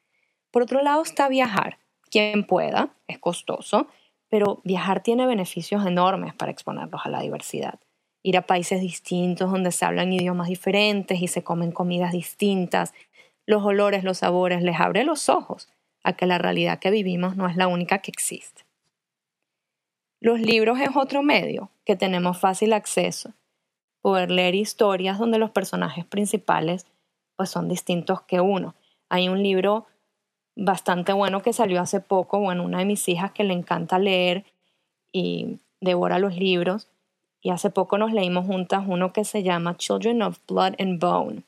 Por 0.52 0.62
otro 0.62 0.82
lado 0.82 1.02
está 1.02 1.28
viajar 1.28 1.78
quien 2.14 2.44
pueda, 2.44 2.90
es 3.08 3.18
costoso, 3.18 3.88
pero 4.28 4.60
viajar 4.62 5.02
tiene 5.02 5.26
beneficios 5.26 5.84
enormes 5.84 6.32
para 6.32 6.52
exponerlos 6.52 7.00
a 7.04 7.08
la 7.08 7.20
diversidad. 7.20 7.80
Ir 8.22 8.36
a 8.36 8.46
países 8.46 8.80
distintos 8.80 9.50
donde 9.50 9.72
se 9.72 9.84
hablan 9.84 10.12
idiomas 10.12 10.46
diferentes 10.46 11.20
y 11.20 11.26
se 11.26 11.42
comen 11.42 11.72
comidas 11.72 12.12
distintas, 12.12 12.94
los 13.46 13.64
olores, 13.64 14.04
los 14.04 14.18
sabores, 14.18 14.62
les 14.62 14.78
abre 14.78 15.02
los 15.02 15.28
ojos 15.28 15.68
a 16.04 16.12
que 16.12 16.26
la 16.26 16.38
realidad 16.38 16.78
que 16.78 16.92
vivimos 16.92 17.36
no 17.36 17.48
es 17.48 17.56
la 17.56 17.66
única 17.66 17.98
que 17.98 18.12
existe. 18.12 18.62
Los 20.20 20.38
libros 20.38 20.78
es 20.78 20.90
otro 20.94 21.24
medio 21.24 21.72
que 21.84 21.96
tenemos 21.96 22.38
fácil 22.38 22.74
acceso. 22.74 23.32
Poder 24.02 24.30
leer 24.30 24.54
historias 24.54 25.18
donde 25.18 25.38
los 25.38 25.50
personajes 25.50 26.04
principales 26.04 26.86
pues 27.34 27.50
son 27.50 27.68
distintos 27.68 28.22
que 28.22 28.40
uno. 28.40 28.76
Hay 29.08 29.28
un 29.28 29.42
libro 29.42 29.88
bastante 30.56 31.12
bueno 31.12 31.42
que 31.42 31.52
salió 31.52 31.80
hace 31.80 32.00
poco, 32.00 32.40
bueno, 32.40 32.64
una 32.64 32.78
de 32.78 32.84
mis 32.84 33.08
hijas 33.08 33.32
que 33.32 33.44
le 33.44 33.54
encanta 33.54 33.98
leer 33.98 34.44
y 35.12 35.58
devora 35.80 36.18
los 36.18 36.36
libros, 36.36 36.88
y 37.40 37.50
hace 37.50 37.70
poco 37.70 37.98
nos 37.98 38.12
leímos 38.12 38.46
juntas 38.46 38.84
uno 38.86 39.12
que 39.12 39.24
se 39.24 39.42
llama 39.42 39.76
Children 39.76 40.22
of 40.22 40.38
Blood 40.48 40.74
and 40.78 40.98
Bone, 40.98 41.42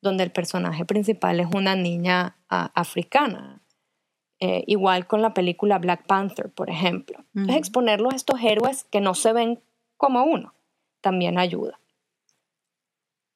donde 0.00 0.24
el 0.24 0.30
personaje 0.30 0.84
principal 0.84 1.40
es 1.40 1.48
una 1.52 1.74
niña 1.74 2.36
africana. 2.48 3.60
Eh, 4.42 4.64
igual 4.66 5.06
con 5.06 5.20
la 5.20 5.34
película 5.34 5.78
Black 5.78 6.06
Panther, 6.06 6.50
por 6.50 6.70
ejemplo. 6.70 7.24
Es 7.34 7.56
exponerlos 7.56 8.14
a 8.14 8.16
estos 8.16 8.40
héroes 8.40 8.84
que 8.84 9.00
no 9.00 9.14
se 9.14 9.34
ven 9.34 9.60
como 9.98 10.24
uno, 10.24 10.54
también 11.02 11.36
ayuda. 11.36 11.78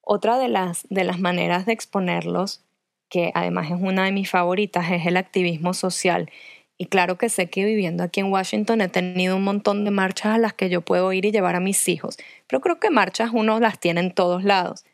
Otra 0.00 0.38
de 0.38 0.48
las, 0.48 0.86
de 0.88 1.04
las 1.04 1.18
maneras 1.18 1.66
de 1.66 1.72
exponerlos 1.72 2.62
que 3.08 3.30
además 3.34 3.70
es 3.70 3.76
una 3.80 4.04
de 4.04 4.12
mis 4.12 4.30
favoritas, 4.30 4.90
es 4.90 5.06
el 5.06 5.16
activismo 5.16 5.74
social. 5.74 6.30
Y 6.76 6.86
claro 6.86 7.18
que 7.18 7.28
sé 7.28 7.48
que 7.48 7.64
viviendo 7.64 8.02
aquí 8.02 8.20
en 8.20 8.32
Washington 8.32 8.80
he 8.80 8.88
tenido 8.88 9.36
un 9.36 9.44
montón 9.44 9.84
de 9.84 9.90
marchas 9.90 10.34
a 10.34 10.38
las 10.38 10.54
que 10.54 10.68
yo 10.68 10.80
puedo 10.80 11.12
ir 11.12 11.24
y 11.24 11.30
llevar 11.30 11.54
a 11.54 11.60
mis 11.60 11.88
hijos, 11.88 12.16
pero 12.48 12.60
creo 12.60 12.80
que 12.80 12.90
marchas 12.90 13.30
uno 13.32 13.60
las 13.60 13.78
tiene 13.78 14.00
en 14.00 14.12
todos 14.12 14.42
lados. 14.42 14.84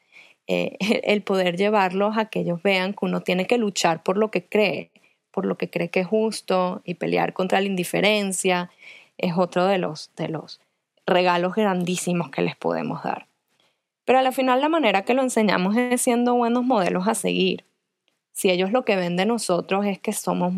Eh, 0.47 0.77
el 1.05 1.23
poder 1.23 1.57
llevarlos 1.57 2.19
a 2.19 2.27
que 2.27 2.41
ellos 2.41 2.63
vean 2.63 2.93
que 2.93 3.05
uno 3.05 3.23
tiene 3.23 3.47
que 3.47 3.57
luchar 3.57 4.03
por 4.03 4.19
lo 4.19 4.31
que 4.31 4.45
cree, 4.45 4.91
por 5.31 5.47
lo 5.47 5.57
que 5.57 5.71
cree 5.71 5.89
que 5.89 6.01
es 6.01 6.07
justo 6.07 6.83
y 6.85 6.95
pelear 6.95 7.33
contra 7.33 7.61
la 7.61 7.67
indiferencia, 7.67 8.71
es 9.17 9.35
otro 9.37 9.67
de 9.67 9.79
los, 9.79 10.11
de 10.17 10.29
los 10.29 10.61
regalos 11.07 11.55
grandísimos 11.55 12.31
que 12.31 12.43
les 12.43 12.57
podemos 12.57 13.03
dar. 13.03 13.27
Pero 14.05 14.19
al 14.19 14.33
final 14.33 14.61
la 14.61 14.69
manera 14.69 15.03
que 15.03 15.15
lo 15.15 15.23
enseñamos 15.23 15.77
es 15.77 16.03
siendo 16.03 16.35
buenos 16.35 16.65
modelos 16.65 17.07
a 17.07 17.15
seguir 17.15 17.65
si 18.33 18.51
ellos 18.51 18.73
lo 18.73 18.85
que 18.85 18.97
ven 18.97 19.17
de 19.17 19.27
nosotros 19.27 19.87
es 19.87 19.99
que 19.99 20.13
somos 20.13 20.55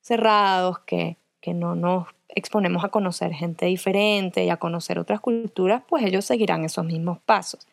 cerrados, 0.00 0.78
que, 0.80 1.16
que 1.40 1.54
no 1.54 1.74
nos 1.74 2.06
exponemos 2.28 2.84
a 2.84 2.88
conocer 2.88 3.32
gente 3.32 3.66
diferente 3.66 4.44
y 4.44 4.50
a 4.50 4.56
conocer 4.56 4.98
otras 4.98 5.20
culturas, 5.20 5.82
pues 5.88 6.04
ellos 6.04 6.24
seguirán 6.24 6.64
esos 6.64 6.84
mismos 6.84 7.18
pasos. 7.20 7.66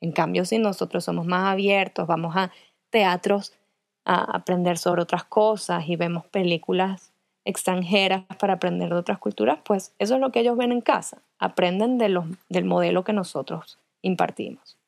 En 0.00 0.12
cambio, 0.12 0.44
si 0.44 0.58
nosotros 0.58 1.04
somos 1.04 1.26
más 1.26 1.52
abiertos, 1.52 2.06
vamos 2.06 2.36
a 2.36 2.50
teatros 2.90 3.52
a 4.04 4.36
aprender 4.36 4.78
sobre 4.78 5.02
otras 5.02 5.24
cosas 5.24 5.88
y 5.88 5.96
vemos 5.96 6.26
películas 6.26 7.12
extranjeras 7.44 8.24
para 8.38 8.54
aprender 8.54 8.88
de 8.88 8.96
otras 8.96 9.18
culturas, 9.18 9.58
pues 9.64 9.94
eso 9.98 10.14
es 10.14 10.20
lo 10.20 10.30
que 10.30 10.40
ellos 10.40 10.56
ven 10.56 10.72
en 10.72 10.80
casa, 10.80 11.22
aprenden 11.38 11.98
del 11.98 12.64
modelo 12.64 13.04
que 13.04 13.12
nosotros 13.12 13.78
impartimos. 14.00 14.78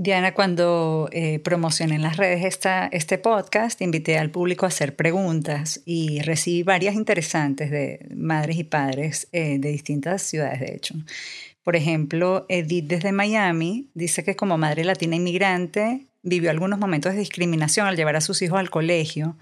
Diana, 0.00 0.32
cuando 0.32 1.08
eh, 1.10 1.40
promocioné 1.40 1.96
en 1.96 2.02
las 2.02 2.18
redes 2.18 2.44
esta, 2.44 2.86
este 2.86 3.18
podcast, 3.18 3.82
invité 3.82 4.16
al 4.16 4.30
público 4.30 4.64
a 4.64 4.68
hacer 4.68 4.94
preguntas 4.94 5.82
y 5.84 6.20
recibí 6.20 6.62
varias 6.62 6.94
interesantes 6.94 7.72
de 7.72 8.06
madres 8.14 8.58
y 8.58 8.62
padres 8.62 9.26
eh, 9.32 9.58
de 9.58 9.70
distintas 9.70 10.22
ciudades, 10.22 10.60
de 10.60 10.72
hecho. 10.72 10.94
Por 11.64 11.74
ejemplo, 11.74 12.46
Edith 12.48 12.86
desde 12.86 13.10
Miami 13.10 13.90
dice 13.94 14.22
que 14.22 14.36
como 14.36 14.56
madre 14.56 14.84
latina 14.84 15.16
inmigrante 15.16 16.06
vivió 16.28 16.50
algunos 16.50 16.78
momentos 16.78 17.12
de 17.12 17.18
discriminación 17.18 17.86
al 17.86 17.96
llevar 17.96 18.16
a 18.16 18.20
sus 18.20 18.42
hijos 18.42 18.58
al 18.58 18.70
colegio. 18.70 19.36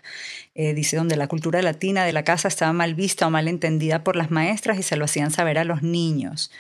Eh, 0.55 0.75
dice 0.75 0.97
donde 0.97 1.17
la 1.17 1.29
cultura 1.29 1.61
latina 1.63 2.05
de 2.05 2.13
la 2.13 2.25
casa 2.25 2.49
estaba 2.49 2.73
mal 2.73 2.95
vista 2.95 3.27
o 3.27 3.31
mal 3.31 3.49
entendida 3.49 4.05
por 4.05 4.17
las 4.17 4.31
maestras 4.31 4.79
y 4.79 4.83
se 4.83 4.97
lo 4.97 5.05
hacían 5.05 5.31
saber 5.31 5.59
a 5.59 5.65
los 5.65 5.83
niños. 5.83 6.51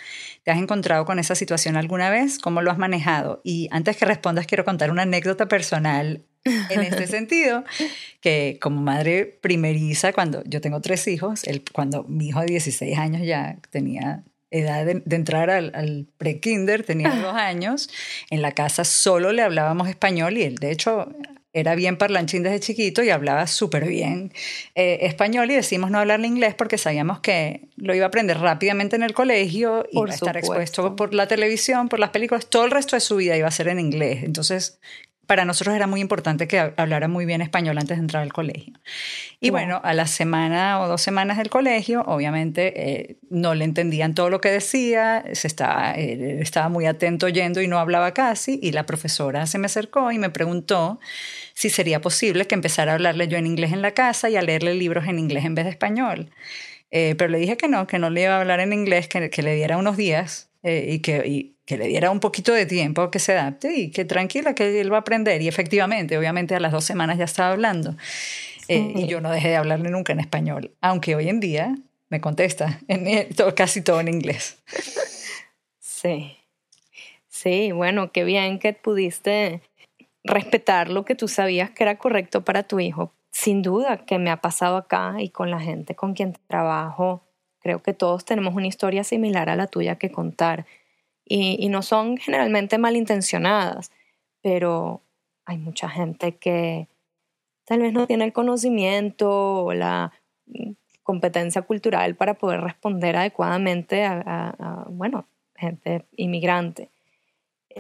¿Te 0.42 0.50
has 0.50 0.58
encontrado 0.58 1.04
con 1.04 1.18
esa 1.18 1.34
situación 1.34 1.76
alguna 1.76 2.10
vez? 2.10 2.38
¿Cómo 2.38 2.62
lo 2.62 2.70
has 2.70 2.78
manejado? 2.78 3.40
Y 3.42 3.68
antes 3.70 3.96
que 3.96 4.04
respondas, 4.04 4.46
quiero 4.46 4.64
contar 4.64 4.90
una 4.90 5.02
anécdota 5.02 5.48
personal 5.48 6.22
en 6.44 6.82
este 6.82 7.06
sentido, 7.08 7.64
que 8.20 8.58
como 8.60 8.80
madre 8.80 9.38
primeriza, 9.40 10.12
cuando 10.12 10.42
yo 10.44 10.60
tengo 10.60 10.80
tres 10.80 11.06
hijos, 11.08 11.44
el, 11.44 11.62
cuando 11.72 12.04
mi 12.04 12.28
hijo 12.28 12.40
de 12.40 12.46
16 12.46 12.98
años 12.98 13.22
ya 13.26 13.58
tenía 13.70 14.24
edad 14.50 14.84
de, 14.84 15.02
entrar 15.16 15.50
al, 15.50 15.72
al 15.74 16.06
pre-kinder, 16.18 16.82
tenía 16.84 17.10
dos 17.10 17.34
años, 17.34 17.90
en 18.30 18.42
la 18.42 18.52
casa 18.52 18.84
solo 18.84 19.32
le 19.32 19.42
hablábamos 19.42 19.88
español 19.88 20.38
y 20.38 20.42
él 20.42 20.56
de 20.56 20.70
hecho 20.70 21.08
era 21.56 21.74
bien 21.74 21.96
parlanchín 21.96 22.42
desde 22.42 22.60
chiquito 22.60 23.02
y 23.02 23.08
hablaba 23.08 23.46
súper 23.46 23.88
bien 23.88 24.30
eh, 24.74 24.98
español 25.02 25.50
y 25.50 25.54
decimos 25.54 25.90
no 25.90 25.98
hablarle 25.98 26.26
inglés 26.26 26.54
porque 26.54 26.76
sabíamos 26.76 27.20
que 27.20 27.62
lo 27.76 27.94
iba 27.94 28.04
a 28.04 28.08
aprender 28.08 28.38
rápidamente 28.38 28.94
en 28.94 29.02
el 29.02 29.14
colegio 29.14 29.86
y 29.90 29.98
iba 29.98 30.10
a 30.10 30.14
estar 30.14 30.36
expuesto 30.36 30.94
por 30.96 31.14
la 31.14 31.26
televisión, 31.26 31.88
por 31.88 31.98
las 31.98 32.10
películas, 32.10 32.46
todo 32.50 32.66
el 32.66 32.70
resto 32.70 32.94
de 32.94 33.00
su 33.00 33.16
vida 33.16 33.38
iba 33.38 33.48
a 33.48 33.50
ser 33.50 33.68
en 33.68 33.80
inglés. 33.80 34.22
Entonces 34.22 34.80
para 35.26 35.44
nosotros 35.44 35.74
era 35.74 35.86
muy 35.86 36.00
importante 36.00 36.46
que 36.46 36.72
hablara 36.76 37.08
muy 37.08 37.26
bien 37.26 37.42
español 37.42 37.76
antes 37.78 37.96
de 37.96 38.02
entrar 38.02 38.22
al 38.22 38.32
colegio. 38.32 38.74
Y 39.40 39.50
bueno, 39.50 39.80
a 39.82 39.92
la 39.92 40.06
semana 40.06 40.80
o 40.80 40.88
dos 40.88 41.02
semanas 41.02 41.36
del 41.38 41.50
colegio, 41.50 42.02
obviamente 42.06 42.72
eh, 42.76 43.16
no 43.28 43.54
le 43.54 43.64
entendían 43.64 44.14
todo 44.14 44.30
lo 44.30 44.40
que 44.40 44.50
decía, 44.50 45.24
se 45.32 45.48
estaba, 45.48 45.94
eh, 45.96 46.38
estaba 46.40 46.68
muy 46.68 46.86
atento 46.86 47.26
oyendo 47.26 47.60
y 47.60 47.68
no 47.68 47.78
hablaba 47.78 48.14
casi, 48.14 48.60
y 48.62 48.70
la 48.70 48.86
profesora 48.86 49.46
se 49.46 49.58
me 49.58 49.66
acercó 49.66 50.12
y 50.12 50.18
me 50.18 50.30
preguntó 50.30 51.00
si 51.54 51.70
sería 51.70 52.00
posible 52.00 52.46
que 52.46 52.54
empezara 52.54 52.92
a 52.92 52.94
hablarle 52.94 53.26
yo 53.26 53.36
en 53.36 53.46
inglés 53.46 53.72
en 53.72 53.82
la 53.82 53.92
casa 53.92 54.30
y 54.30 54.36
a 54.36 54.42
leerle 54.42 54.74
libros 54.74 55.08
en 55.08 55.18
inglés 55.18 55.44
en 55.44 55.56
vez 55.56 55.64
de 55.64 55.72
español. 55.72 56.30
Eh, 56.92 57.16
pero 57.18 57.30
le 57.30 57.38
dije 57.38 57.56
que 57.56 57.66
no, 57.66 57.88
que 57.88 57.98
no 57.98 58.10
le 58.10 58.22
iba 58.22 58.36
a 58.36 58.40
hablar 58.40 58.60
en 58.60 58.72
inglés, 58.72 59.08
que, 59.08 59.28
que 59.28 59.42
le 59.42 59.54
diera 59.56 59.76
unos 59.76 59.96
días 59.96 60.50
y 60.62 60.98
que 60.98 61.55
que 61.66 61.76
le 61.76 61.88
diera 61.88 62.10
un 62.10 62.20
poquito 62.20 62.52
de 62.52 62.64
tiempo 62.64 63.10
que 63.10 63.18
se 63.18 63.32
adapte 63.32 63.74
y 63.74 63.90
que 63.90 64.04
tranquila, 64.04 64.54
que 64.54 64.80
él 64.80 64.90
va 64.90 64.98
a 64.98 65.00
aprender. 65.00 65.42
Y 65.42 65.48
efectivamente, 65.48 66.16
obviamente 66.16 66.54
a 66.54 66.60
las 66.60 66.72
dos 66.72 66.84
semanas 66.84 67.18
ya 67.18 67.24
estaba 67.24 67.50
hablando. 67.50 67.96
Eh, 68.68 68.92
y 68.94 69.06
yo 69.06 69.20
no 69.20 69.30
dejé 69.30 69.48
de 69.48 69.56
hablarle 69.56 69.90
nunca 69.90 70.12
en 70.12 70.20
español, 70.20 70.72
aunque 70.80 71.14
hoy 71.14 71.28
en 71.28 71.40
día 71.40 71.76
me 72.08 72.20
contesta 72.20 72.80
en, 72.88 73.28
casi 73.54 73.82
todo 73.82 74.00
en 74.00 74.08
inglés. 74.08 74.58
Sí, 75.78 76.36
sí, 77.28 77.72
bueno, 77.72 78.12
qué 78.12 78.24
bien 78.24 78.58
que 78.58 78.72
pudiste 78.72 79.60
respetar 80.24 80.88
lo 80.90 81.04
que 81.04 81.14
tú 81.14 81.28
sabías 81.28 81.70
que 81.70 81.82
era 81.82 81.98
correcto 81.98 82.44
para 82.44 82.62
tu 82.62 82.80
hijo. 82.80 83.12
Sin 83.32 83.62
duda 83.62 84.04
que 84.04 84.18
me 84.18 84.30
ha 84.30 84.38
pasado 84.38 84.76
acá 84.76 85.16
y 85.18 85.30
con 85.30 85.50
la 85.50 85.60
gente 85.60 85.94
con 85.94 86.14
quien 86.14 86.36
trabajo. 86.46 87.22
Creo 87.60 87.82
que 87.82 87.92
todos 87.92 88.24
tenemos 88.24 88.54
una 88.54 88.66
historia 88.66 89.04
similar 89.04 89.50
a 89.50 89.56
la 89.56 89.66
tuya 89.66 89.96
que 89.96 90.10
contar 90.10 90.66
y, 91.28 91.68
no 91.68 91.82
son 91.82 92.16
generalmente 92.16 92.78
malintencionadas, 92.78 93.90
pero 94.42 95.02
hay 95.44 95.58
mucha 95.58 95.88
gente 95.88 96.36
que 96.36 96.88
tal 97.64 97.80
vez 97.80 97.92
no 97.92 98.06
tiene 98.06 98.24
el 98.24 98.32
conocimiento 98.32 99.64
o 99.64 99.74
la 99.74 100.12
mm, 100.46 100.72
competencia 101.02 101.62
cultural 101.62 102.14
para 102.14 102.34
poder 102.34 102.60
responder 102.60 103.16
adecuadamente 103.16 104.04
a, 104.04 104.84
bueno, 104.88 105.26
gente 105.56 106.04
inmigrante. 106.16 106.90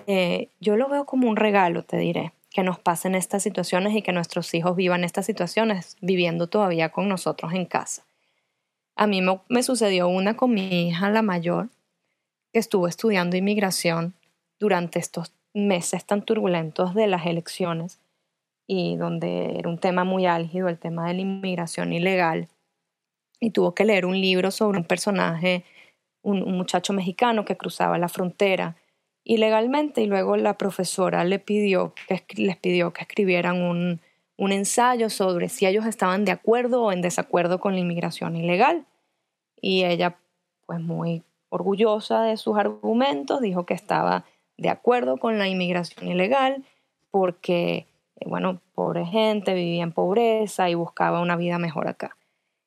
Eh, 0.06 0.48
yo 0.60 0.76
lo 0.76 0.88
veo 0.88 1.06
como 1.06 1.28
un 1.28 1.36
regalo, 1.36 1.82
te 1.82 1.96
diré, 1.96 2.32
que 2.50 2.62
nos 2.62 2.78
pasen 2.78 3.14
estas 3.14 3.42
situaciones 3.42 3.94
y 3.94 4.02
que 4.02 4.12
nuestros 4.12 4.52
hijos 4.54 4.76
vivan 4.76 5.04
estas 5.04 5.26
situaciones 5.26 5.96
viviendo 6.00 6.48
todavía 6.48 6.90
con 6.90 7.08
nosotros 7.08 7.52
en 7.52 7.66
casa. 7.66 8.04
A 8.94 9.06
mí 9.06 9.20
me 9.48 9.62
sucedió 9.62 10.08
una 10.08 10.36
con 10.36 10.52
mi 10.54 10.88
hija, 10.88 11.10
la 11.10 11.22
mayor, 11.22 11.68
que 12.56 12.60
estuvo 12.60 12.88
estudiando 12.88 13.36
inmigración 13.36 14.14
durante 14.58 14.98
estos 14.98 15.30
meses 15.52 16.06
tan 16.06 16.22
turbulentos 16.22 16.94
de 16.94 17.06
las 17.06 17.26
elecciones 17.26 18.00
y 18.66 18.96
donde 18.96 19.58
era 19.58 19.68
un 19.68 19.76
tema 19.76 20.04
muy 20.04 20.24
álgido, 20.24 20.70
el 20.70 20.78
tema 20.78 21.06
de 21.06 21.12
la 21.12 21.20
inmigración 21.20 21.92
ilegal, 21.92 22.48
y 23.40 23.50
tuvo 23.50 23.74
que 23.74 23.84
leer 23.84 24.06
un 24.06 24.18
libro 24.18 24.50
sobre 24.50 24.78
un 24.78 24.86
personaje, 24.86 25.64
un, 26.22 26.50
muchacho 26.56 26.94
mexicano 26.94 27.44
que 27.44 27.58
cruzaba 27.58 27.98
la 27.98 28.08
frontera 28.08 28.74
ilegalmente 29.22 30.00
y 30.00 30.06
luego 30.06 30.38
la 30.38 30.56
profesora 30.56 31.24
le 31.24 31.38
pidió 31.38 31.92
que, 32.08 32.24
les 32.36 32.56
pidió 32.56 32.94
que 32.94 33.02
escribieran 33.02 33.60
un, 33.60 34.00
un 34.38 34.52
ensayo 34.52 35.10
sobre 35.10 35.50
si 35.50 35.66
ellos 35.66 35.84
estaban 35.84 36.24
de 36.24 36.32
acuerdo 36.32 36.84
o 36.84 36.92
en 36.92 37.02
desacuerdo 37.02 37.60
con 37.60 37.74
la 37.74 37.80
inmigración 37.80 38.34
ilegal. 38.34 38.86
Y 39.60 39.84
ella, 39.84 40.16
pues 40.64 40.80
muy 40.80 41.22
orgullosa 41.56 42.22
de 42.22 42.36
sus 42.36 42.56
argumentos, 42.56 43.40
dijo 43.40 43.66
que 43.66 43.74
estaba 43.74 44.24
de 44.56 44.70
acuerdo 44.70 45.18
con 45.18 45.38
la 45.38 45.48
inmigración 45.48 46.08
ilegal 46.08 46.64
porque, 47.10 47.86
eh, 48.16 48.26
bueno, 48.26 48.60
pobre 48.74 49.04
gente, 49.06 49.54
vivía 49.54 49.82
en 49.82 49.92
pobreza 49.92 50.70
y 50.70 50.74
buscaba 50.74 51.20
una 51.20 51.36
vida 51.36 51.58
mejor 51.58 51.88
acá. 51.88 52.16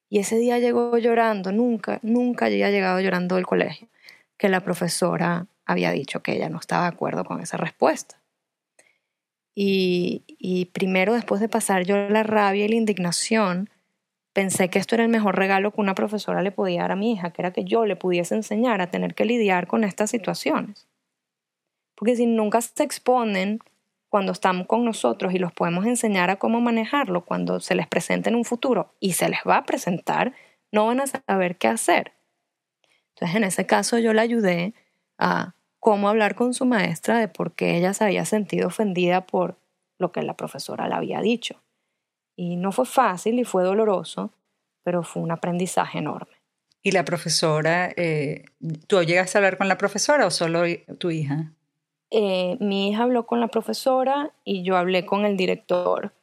Y 0.10 0.20
ese 0.20 0.38
día 0.38 0.60
llegó 0.60 0.98
llorando, 0.98 1.52
nunca, 1.52 2.00
nunca 2.02 2.48
había 2.48 2.72
llegado 2.72 3.00
llorando 3.00 3.36
del 3.36 3.46
colegio, 3.46 3.88
que 4.38 4.50
la 4.50 4.62
profesora 4.62 5.46
había 5.66 5.92
dicho 5.92 6.22
que 6.22 6.34
ella 6.34 6.50
no 6.50 6.60
estaba 6.60 6.84
de 6.84 6.96
acuerdo 6.96 7.24
con 7.26 7.42
esa 7.42 7.58
respuesta. 7.58 8.20
Y, 9.54 10.24
y 10.28 10.66
primero, 10.66 11.14
después 11.14 11.42
de 11.42 11.50
pasar 11.50 11.84
yo 11.84 11.96
la 12.10 12.24
rabia 12.24 12.66
y 12.66 12.70
la 12.70 12.76
indignación, 12.76 13.70
pensé 14.40 14.70
que 14.70 14.80
esto 14.80 14.96
era 14.96 15.04
el 15.04 15.10
mejor 15.10 15.36
regalo 15.36 15.74
que 15.74 15.82
una 15.82 15.96
profesora 15.96 16.42
le 16.42 16.54
podía 16.54 16.84
dar 16.84 16.94
a 16.94 16.96
mi 16.96 17.12
hija, 17.12 17.32
que 17.32 17.42
era 17.42 17.52
que 17.52 17.66
yo 17.66 17.86
le 17.86 17.98
pudiese 17.98 18.36
enseñar 18.36 18.80
a 18.80 18.90
tener 18.90 19.14
que 19.14 19.26
lidiar 19.26 19.68
con 19.68 19.84
estas 19.84 20.12
situaciones. 20.12 20.88
Porque 21.94 22.16
si 22.16 22.26
nunca 22.26 22.62
se 22.62 22.84
exponen 22.84 23.60
cuando 24.08 24.32
están 24.32 24.64
con 24.64 24.86
nosotros 24.86 25.34
y 25.34 25.40
los 25.40 25.52
podemos 25.52 25.86
enseñar 25.86 26.30
a 26.30 26.38
cómo 26.38 26.62
manejarlo 26.62 27.26
cuando 27.26 27.60
se 27.60 27.76
les 27.76 27.86
presente 27.86 28.30
en 28.30 28.36
un 28.36 28.46
futuro 28.46 28.96
y 29.02 29.12
se 29.12 29.28
les 29.28 29.42
va 29.46 29.58
a 29.58 29.66
presentar, 29.66 30.32
no 30.72 30.86
van 30.86 31.02
a 31.02 31.08
saber 31.08 31.58
qué 31.58 31.68
hacer. 31.68 32.14
Entonces, 33.16 33.36
en 33.36 33.44
ese 33.44 33.66
caso 33.66 34.00
yo 34.00 34.14
le 34.14 34.22
ayudé 34.22 34.74
a 35.18 35.54
cómo 35.82 36.08
hablar 36.08 36.36
con 36.36 36.54
su 36.54 36.66
maestra 36.66 37.20
de 37.20 37.28
por 37.28 37.56
qué 37.56 37.76
ella 37.76 37.94
se 37.94 38.06
había 38.06 38.24
sentido 38.24 38.68
ofendida 38.68 39.28
por 39.28 39.60
lo 39.98 40.14
que 40.14 40.24
la 40.24 40.38
profesora 40.38 40.88
le 40.88 40.96
había 40.96 41.20
dicho. 41.20 41.62
Y 42.42 42.56
no 42.56 42.72
fue 42.72 42.86
fácil 42.86 43.38
y 43.38 43.44
fue 43.44 43.66
doloroso, 43.66 44.32
pero 44.84 45.04
fue 45.04 45.22
un 45.22 45.32
aprendizaje 45.32 45.98
enorme. 45.98 46.38
¿Y 46.82 46.92
la 46.92 47.04
profesora, 47.04 47.92
eh, 47.98 48.46
tú 48.88 49.04
llegaste 49.04 49.38
a 49.38 49.40
hablar 49.40 49.58
con 49.58 49.68
la 49.68 49.78
profesora 49.78 50.26
o 50.26 50.32
solo 50.32 50.62
tu 51.00 51.12
hija? 51.12 51.52
Eh, 52.12 52.56
mi 52.62 52.88
hija 52.88 53.04
habló 53.04 53.26
con 53.26 53.42
la 53.42 53.50
profesora 53.50 54.32
y 54.46 54.64
yo 54.64 54.78
hablé 54.78 55.06
con 55.06 55.26
el 55.26 55.36
director. 55.36 56.14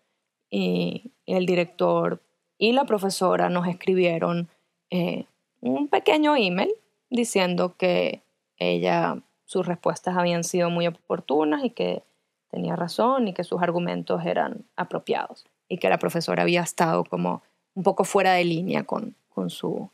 Y 0.49 1.13
el 1.27 1.45
director 1.45 2.23
y 2.57 2.73
la 2.73 2.87
profesora 2.87 3.51
nos 3.51 3.69
escribieron 3.69 4.49
eh, 4.89 5.27
un 5.61 5.89
pequeño 5.89 6.35
email 6.35 6.73
diciendo 7.11 7.77
que 7.77 8.23
ella, 8.57 9.19
sus 9.45 9.67
respuestas 9.67 10.17
habían 10.17 10.45
sido 10.45 10.71
muy 10.71 10.87
oportunas 10.87 11.63
y 11.63 11.69
que 11.69 12.05
tenía 12.51 12.75
razón 12.75 13.29
y 13.29 13.35
que 13.35 13.45
sus 13.45 13.61
argumentos 13.61 14.25
eran 14.25 14.65
apropiados 14.77 15.45
y 15.69 15.79
que 15.79 15.89
la 15.89 15.99
profesora 15.99 16.43
había 16.43 16.63
estado 16.63 17.05
como 17.05 17.43
un 17.75 17.83
poco 17.83 18.05
fuera 18.05 18.33
de 18.35 18.45
línea 18.45 18.85
con, 18.85 19.15
con 19.29 19.51
su 19.51 19.91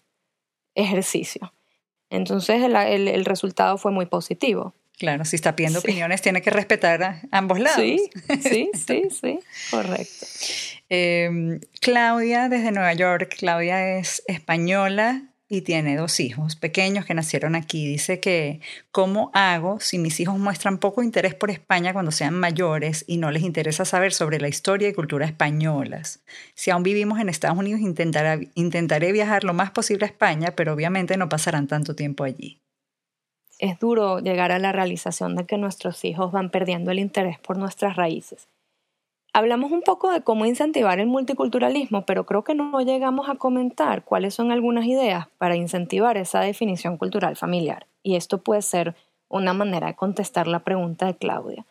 ejercicio. 0.74 1.52
Entonces 2.10 2.62
el 2.62 3.24
resultado 3.24 3.78
fue 3.78 3.90
muy 3.90 4.06
positivo. 4.06 4.74
Claro, 4.98 5.24
si 5.24 5.36
está 5.36 5.56
pidiendo 5.56 5.80
opiniones, 5.80 6.22
tiene 6.22 6.42
que 6.42 6.50
respetar 6.50 7.02
a 7.02 7.22
ambos 7.32 7.58
lados. 7.58 7.80
Sí, 7.80 8.10
sí, 8.42 8.70
sí, 8.74 9.08
sí, 9.10 9.38
correcto. 9.70 10.26
Em, 10.88 11.58
Claudia, 11.80 12.48
desde 12.48 12.70
Nueva 12.70 12.92
York, 12.92 13.34
Claudia 13.36 13.96
es 13.98 14.22
española 14.26 15.31
y 15.52 15.60
tiene 15.60 15.96
dos 15.96 16.18
hijos 16.18 16.56
pequeños 16.56 17.04
que 17.04 17.12
nacieron 17.12 17.54
aquí. 17.54 17.86
Dice 17.86 18.20
que, 18.20 18.60
¿cómo 18.90 19.30
hago 19.34 19.80
si 19.80 19.98
mis 19.98 20.18
hijos 20.18 20.38
muestran 20.38 20.78
poco 20.78 21.02
interés 21.02 21.34
por 21.34 21.50
España 21.50 21.92
cuando 21.92 22.10
sean 22.10 22.32
mayores 22.32 23.04
y 23.06 23.18
no 23.18 23.30
les 23.30 23.42
interesa 23.42 23.84
saber 23.84 24.14
sobre 24.14 24.40
la 24.40 24.48
historia 24.48 24.88
y 24.88 24.94
cultura 24.94 25.26
españolas? 25.26 26.22
Si 26.54 26.70
aún 26.70 26.82
vivimos 26.82 27.20
en 27.20 27.28
Estados 27.28 27.58
Unidos, 27.58 27.82
intentaré 27.82 29.12
viajar 29.12 29.44
lo 29.44 29.52
más 29.52 29.70
posible 29.72 30.06
a 30.06 30.08
España, 30.08 30.54
pero 30.56 30.72
obviamente 30.72 31.18
no 31.18 31.28
pasarán 31.28 31.66
tanto 31.66 31.94
tiempo 31.94 32.24
allí 32.24 32.58
es 33.58 33.78
duro 33.78 34.18
llegar 34.18 34.50
a 34.50 34.58
la 34.58 34.72
realización 34.72 35.36
de 35.36 35.46
que 35.46 35.56
nuestros 35.56 36.04
hijos 36.04 36.32
van 36.32 36.50
perdiendo 36.50 36.90
el 36.90 36.98
interés 36.98 37.38
por 37.38 37.58
nuestras 37.58 37.94
raíces. 37.94 38.48
Hablamos 39.34 39.72
un 39.72 39.80
poco 39.80 40.10
de 40.10 40.22
cómo 40.22 40.44
incentivar 40.44 41.00
el 41.00 41.06
multiculturalismo, 41.06 42.04
pero 42.04 42.26
creo 42.26 42.44
que 42.44 42.54
no 42.54 42.78
llegamos 42.80 43.30
a 43.30 43.36
comentar 43.36 44.04
cuáles 44.04 44.34
son 44.34 44.52
algunas 44.52 44.84
ideas 44.84 45.28
para 45.38 45.56
incentivar 45.56 46.18
esa 46.18 46.40
definición 46.40 46.98
cultural 46.98 47.36
familiar. 47.36 47.86
Y 48.02 48.16
esto 48.16 48.38
puede 48.38 48.60
ser 48.60 48.94
una 49.28 49.54
manera 49.54 49.86
de 49.86 49.96
contestar 49.96 50.46
la 50.46 50.64
pregunta 50.64 51.06
de 51.06 51.16
Claudia. 51.16 51.64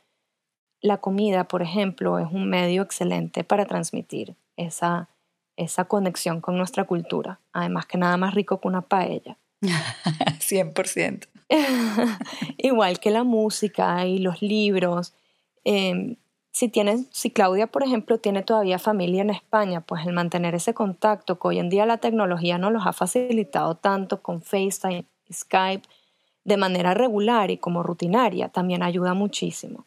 La 0.81 0.97
comida, 0.97 1.43
por 1.43 1.61
ejemplo, 1.61 2.17
es 2.17 2.27
un 2.31 2.49
medio 2.49 2.81
excelente 2.81 3.43
para 3.43 3.65
transmitir 3.65 4.35
esa, 4.57 5.09
esa 5.55 5.85
conexión 5.85 6.41
con 6.41 6.57
nuestra 6.57 6.85
cultura. 6.85 7.39
Además 7.53 7.85
que 7.85 7.99
nada 7.99 8.17
más 8.17 8.33
rico 8.33 8.59
que 8.59 8.67
una 8.67 8.81
paella. 8.81 9.37
100%. 9.61 11.27
Igual 12.57 12.99
que 12.99 13.11
la 13.11 13.23
música 13.23 14.03
y 14.07 14.17
los 14.17 14.41
libros. 14.41 15.13
Em, 15.63 16.15
si, 16.51 16.67
tienes, 16.67 17.07
si 17.11 17.31
Claudia, 17.31 17.67
por 17.67 17.83
ejemplo, 17.83 18.17
tiene 18.17 18.43
todavía 18.43 18.77
familia 18.77 19.21
en 19.21 19.29
España, 19.29 19.81
pues 19.81 20.05
el 20.05 20.13
mantener 20.13 20.53
ese 20.55 20.73
contacto, 20.73 21.39
que 21.39 21.47
hoy 21.47 21.59
en 21.59 21.69
día 21.69 21.85
la 21.85 21.97
tecnología 21.97 22.57
nos 22.57 22.73
los 22.73 22.85
ha 22.85 22.93
facilitado 22.93 23.75
tanto 23.75 24.21
con 24.21 24.41
FaceTime, 24.41 25.05
Skype, 25.31 25.87
de 26.43 26.57
manera 26.57 26.93
regular 26.93 27.51
y 27.51 27.57
como 27.57 27.83
rutinaria, 27.83 28.49
también 28.49 28.83
ayuda 28.83 29.13
muchísimo. 29.13 29.85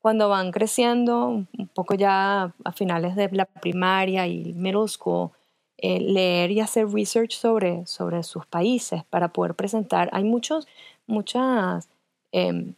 Cuando 0.00 0.28
van 0.28 0.50
creciendo, 0.50 1.28
un 1.28 1.70
poco 1.74 1.94
ya 1.94 2.54
a 2.64 2.72
finales 2.72 3.16
de 3.16 3.28
la 3.32 3.44
primaria 3.44 4.26
y 4.26 4.54
middle 4.54 4.88
school, 4.88 5.30
eh, 5.76 6.00
leer 6.00 6.50
y 6.50 6.60
hacer 6.60 6.88
research 6.88 7.32
sobre, 7.32 7.86
sobre 7.86 8.22
sus 8.22 8.46
países 8.46 9.04
para 9.04 9.28
poder 9.28 9.54
presentar. 9.54 10.08
Hay 10.12 10.24
muchos, 10.24 10.68
muchas 11.06 11.88
em, 12.32 12.74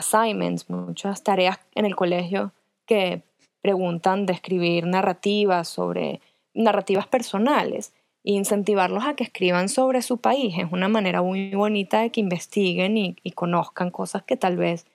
assignments, 0.00 0.68
muchas 0.68 1.22
tareas 1.22 1.58
en 1.74 1.84
el 1.84 1.96
colegio 1.96 2.52
que 2.86 3.22
preguntan 3.62 4.26
de 4.26 4.32
escribir 4.32 4.86
narrativas 4.86 5.68
sobre 5.68 6.20
narrativas 6.54 7.06
personales 7.06 7.92
e 8.24 8.32
incentivarlos 8.32 9.04
a 9.04 9.14
que 9.14 9.24
escriban 9.24 9.68
sobre 9.68 10.02
su 10.02 10.18
país 10.18 10.54
es 10.58 10.72
una 10.72 10.88
manera 10.88 11.22
muy 11.22 11.50
bonita 11.54 12.00
de 12.00 12.10
que 12.10 12.20
investiguen 12.20 12.96
y 12.96 13.30
conozcan 13.32 13.90
cosas 13.90 14.22
que 14.22 14.36
tal 14.36 14.56
vez 14.56 14.86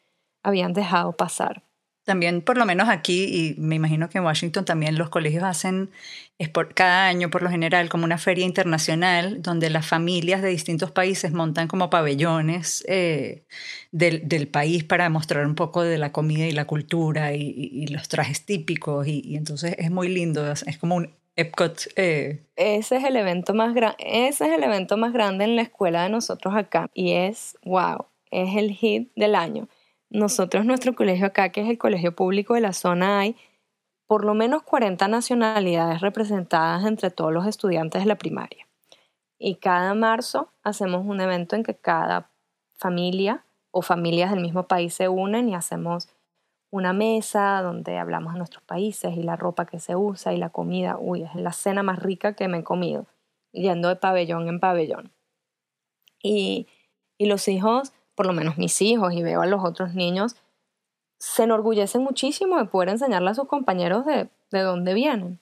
habían 0.43 0.73
dejado 0.73 1.13
pasar. 1.13 1.63
También, 2.05 2.41
por 2.41 2.57
lo 2.57 2.65
menos 2.67 2.87
aquí, 2.87 3.25
y 3.25 3.59
me 3.59 3.75
imagino 3.75 4.09
que 4.09 4.19
en 4.19 4.25
Washington 4.25 4.63
también 4.63 4.95
los 4.97 5.09
colegios 5.09 5.43
hacen 5.43 5.89
es 6.37 6.49
por, 6.49 6.73
cada 6.75 7.07
año, 7.07 7.31
por 7.31 7.41
lo 7.41 7.49
general, 7.49 7.89
como 7.89 8.03
una 8.03 8.19
feria 8.19 8.45
internacional 8.45 9.41
donde 9.41 9.69
las 9.71 9.87
familias 9.87 10.41
de 10.41 10.49
distintos 10.49 10.91
países 10.91 11.31
montan 11.31 11.67
como 11.67 11.89
pabellones 11.89 12.83
eh, 12.87 13.43
del, 13.91 14.27
del, 14.27 14.47
país 14.47 14.83
para 14.83 15.09
mostrar 15.09 15.47
un 15.47 15.55
poco 15.55 15.81
de 15.81 15.97
la 15.97 16.11
comida 16.11 16.45
y 16.45 16.51
la 16.51 16.65
cultura 16.65 17.33
y, 17.33 17.87
los 17.87 18.07
trajes 18.07 18.45
típicos. 18.45 19.07
Y, 19.07 19.35
entonces 19.35 19.75
es 19.79 19.89
muy 19.89 20.09
lindo, 20.09 20.51
es 20.51 20.77
como 20.77 20.95
un 20.95 21.09
Epcot. 21.37 21.87
Eh. 21.95 22.39
Ese, 22.55 22.97
es 22.97 23.03
el 23.03 23.15
evento 23.15 23.53
más 23.53 23.75
ese 23.97 24.45
es 24.45 24.51
el 24.51 24.63
evento 24.63 24.97
más 24.97 25.11
grande 25.11 25.43
en 25.45 25.55
la 25.55 25.63
escuela 25.63 26.03
de 26.03 26.09
nosotros 26.09 26.55
acá 26.55 26.89
y 26.93 27.13
es, 27.13 27.57
wow, 27.63 28.05
es 28.31 28.55
el 28.55 28.71
hit 28.71 29.09
del 29.15 29.35
año 29.35 29.67
nosotros, 30.09 30.65
nuestro 30.65 30.95
colegio 30.95 31.27
acá, 31.27 31.49
que 31.49 31.61
es 31.61 31.69
el 31.69 31.77
colegio 31.77 32.15
público 32.15 32.53
de 32.53 32.61
la 32.61 32.73
zona, 32.73 33.19
hay 33.19 33.35
por 34.07 34.23
lo 34.23 34.33
menos 34.33 34.63
40 34.63 35.07
nacionalidades 35.07 36.01
representadas 36.01 36.85
entre 36.85 37.09
todos 37.09 37.33
los 37.33 37.47
estudiantes 37.47 38.03
de 38.03 38.07
la 38.07 38.17
primaria. 38.17 38.67
Y 39.39 39.55
cada 39.55 39.93
marzo 39.93 40.49
hacemos 40.63 41.05
un 41.05 41.21
evento 41.21 41.55
en 41.55 41.63
que 41.63 41.75
cada 41.75 42.29
familia 42.75 43.45
o 43.71 43.81
familias 43.81 44.31
del 44.31 44.41
mismo 44.41 44.67
país 44.67 44.93
se 44.93 45.09
unen 45.09 45.49
y 45.49 45.55
hacemos 45.55 46.07
una 46.71 46.93
mesa 46.93 47.61
donde 47.61 47.97
hablamos 47.97 48.33
de 48.33 48.39
nuestros 48.39 48.63
países 48.63 49.15
y 49.15 49.23
la 49.23 49.35
ropa 49.35 49.65
que 49.65 49.79
se 49.79 49.95
usa 49.95 50.33
y 50.33 50.37
la 50.37 50.49
comida. 50.49 50.97
Uy, 50.99 51.23
es 51.23 51.35
la 51.35 51.51
cena 51.51 51.83
más 51.83 51.99
rica 51.99 52.33
que 52.33 52.47
me 52.47 52.59
he 52.59 52.63
comido, 52.63 53.07
yendo 53.51 53.89
de 53.89 53.95
pabellón 53.95 54.47
en 54.47 54.59
pabellón. 54.59 55.11
Y, 56.21 56.67
y 57.17 57.25
los 57.27 57.47
hijos 57.47 57.93
por 58.15 58.25
lo 58.25 58.33
menos 58.33 58.57
mis 58.57 58.81
hijos 58.81 59.13
y 59.13 59.21
veo 59.21 59.41
a 59.41 59.45
los 59.45 59.63
otros 59.63 59.93
niños, 59.93 60.35
se 61.19 61.43
enorgullecen 61.43 62.03
muchísimo 62.03 62.57
de 62.57 62.65
poder 62.65 62.89
enseñarle 62.89 63.29
a 63.29 63.35
sus 63.35 63.47
compañeros 63.47 64.05
de, 64.05 64.29
de 64.51 64.61
dónde 64.61 64.93
vienen. 64.93 65.39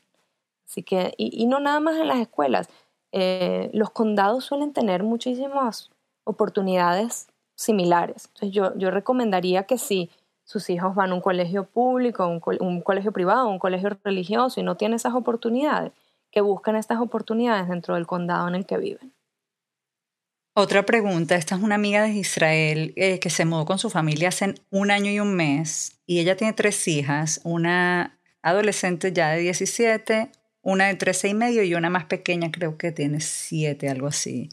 Así 0.68 0.84
que, 0.84 1.14
y, 1.18 1.46
no 1.46 1.60
nada 1.60 1.80
más 1.80 1.98
en 1.98 2.08
las 2.08 2.20
escuelas, 2.20 2.70
eh, 3.12 3.70
los 3.74 3.92
condados 3.92 4.46
suelen 4.46 4.74
tener 4.74 5.04
muchísimas 5.04 5.92
oportunidades 6.24 7.28
similares. 7.56 8.26
Entonces 8.28 8.52
yo, 8.52 8.76
yo 8.78 8.90
recomendaría 8.90 9.64
que 9.64 9.78
si 9.78 10.10
sus 10.44 10.70
hijos 10.70 10.96
van 10.96 11.12
a 11.12 11.14
un 11.14 11.22
colegio 11.22 11.66
público, 11.66 12.28
un, 12.28 12.42
un 12.60 12.82
colegio 12.82 13.12
privado, 13.12 13.50
un 13.50 13.60
colegio 13.60 13.98
religioso 14.04 14.60
y 14.60 14.64
no 14.64 14.78
tienen 14.78 14.96
esas 14.96 15.14
oportunidades, 15.14 15.92
que 16.32 16.42
busquen 16.42 16.76
estas 16.76 17.00
oportunidades 17.00 17.68
dentro 17.68 17.94
del 17.94 18.08
condado 18.08 18.48
en 18.48 18.56
el 18.56 18.66
que 18.66 18.78
viven. 18.78 19.14
Otra 20.56 20.86
pregunta, 20.86 21.34
esta 21.34 21.56
es 21.56 21.63
una 21.63 21.74
amiga 21.74 22.04
de 22.04 22.12
Israel 22.12 22.94
eh, 22.96 23.18
que 23.18 23.32
se 23.32 23.44
mudó 23.44 23.66
con 23.66 23.80
su 23.80 23.89
familia 23.89 24.30
hace 24.30 24.54
un 24.70 24.92
año 24.92 25.10
y 25.10 25.20
un 25.20 25.34
mes 25.34 25.94
y 26.06 26.20
ella 26.20 26.38
tiene 26.38 26.54
tres 26.54 26.88
hijas, 26.88 27.42
una 27.44 28.20
adolescente 28.44 29.12
ya 29.12 29.32
de 29.32 29.39
17, 29.39 30.30
una 30.62 30.86
de 30.89 30.94
13 30.94 31.30
y 31.30 31.34
medio 31.34 31.63
y 31.63 31.74
una 31.74 31.89
más 31.89 32.06
pequeña 32.06 32.52
creo 32.52 32.78
que 32.78 32.92
tiene 32.92 33.20
7, 33.20 33.89
algo 33.89 34.06
así. 34.06 34.50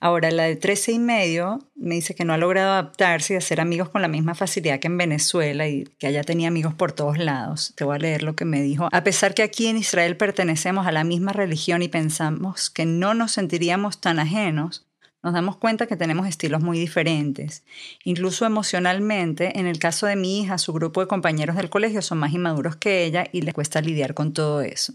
Ahora, 0.00 0.30
la 0.30 0.44
de 0.44 0.56
13 0.56 0.92
y 0.92 0.98
medio 0.98 1.58
me 1.76 1.96
dice 1.96 2.14
que 2.14 2.24
no 2.24 2.32
ha 2.32 2.38
logrado 2.38 2.72
adaptarse 2.72 3.34
y 3.34 3.36
hacer 3.36 3.60
amigos 3.60 3.90
con 3.90 4.00
la 4.00 4.08
misma 4.08 4.34
facilidad 4.34 4.80
que 4.80 4.88
en 4.88 4.96
Venezuela 4.96 5.68
y 5.68 5.84
que 5.98 6.06
allá 6.06 6.24
tenía 6.24 6.48
amigos 6.48 6.72
por 6.72 6.92
todos 6.92 7.18
lados. 7.18 7.74
Te 7.76 7.84
voy 7.84 7.96
a 7.96 7.98
leer 7.98 8.22
lo 8.22 8.34
que 8.34 8.46
me 8.46 8.62
dijo. 8.62 8.88
A 8.90 9.04
pesar 9.04 9.34
que 9.34 9.42
aquí 9.42 9.66
en 9.66 9.76
Israel 9.76 10.16
pertenecemos 10.16 10.86
a 10.86 10.92
la 10.92 11.04
misma 11.04 11.34
religión 11.34 11.82
y 11.82 11.88
pensamos 11.88 12.70
que 12.70 12.86
no 12.86 13.12
nos 13.12 13.32
sentiríamos 13.32 14.00
tan 14.00 14.18
ajenos, 14.18 14.86
nos 15.22 15.32
damos 15.32 15.56
cuenta 15.56 15.86
que 15.86 15.96
tenemos 15.96 16.26
estilos 16.26 16.62
muy 16.62 16.78
diferentes. 16.78 17.64
Incluso 18.04 18.44
emocionalmente, 18.44 19.58
en 19.58 19.66
el 19.66 19.78
caso 19.78 20.06
de 20.06 20.16
mi 20.16 20.40
hija, 20.40 20.58
su 20.58 20.72
grupo 20.72 21.00
de 21.00 21.06
compañeros 21.06 21.56
del 21.56 21.70
colegio 21.70 22.02
son 22.02 22.18
más 22.18 22.32
inmaduros 22.32 22.76
que 22.76 23.04
ella 23.04 23.26
y 23.32 23.42
le 23.42 23.52
cuesta 23.52 23.80
lidiar 23.80 24.14
con 24.14 24.32
todo 24.32 24.62
eso. 24.62 24.94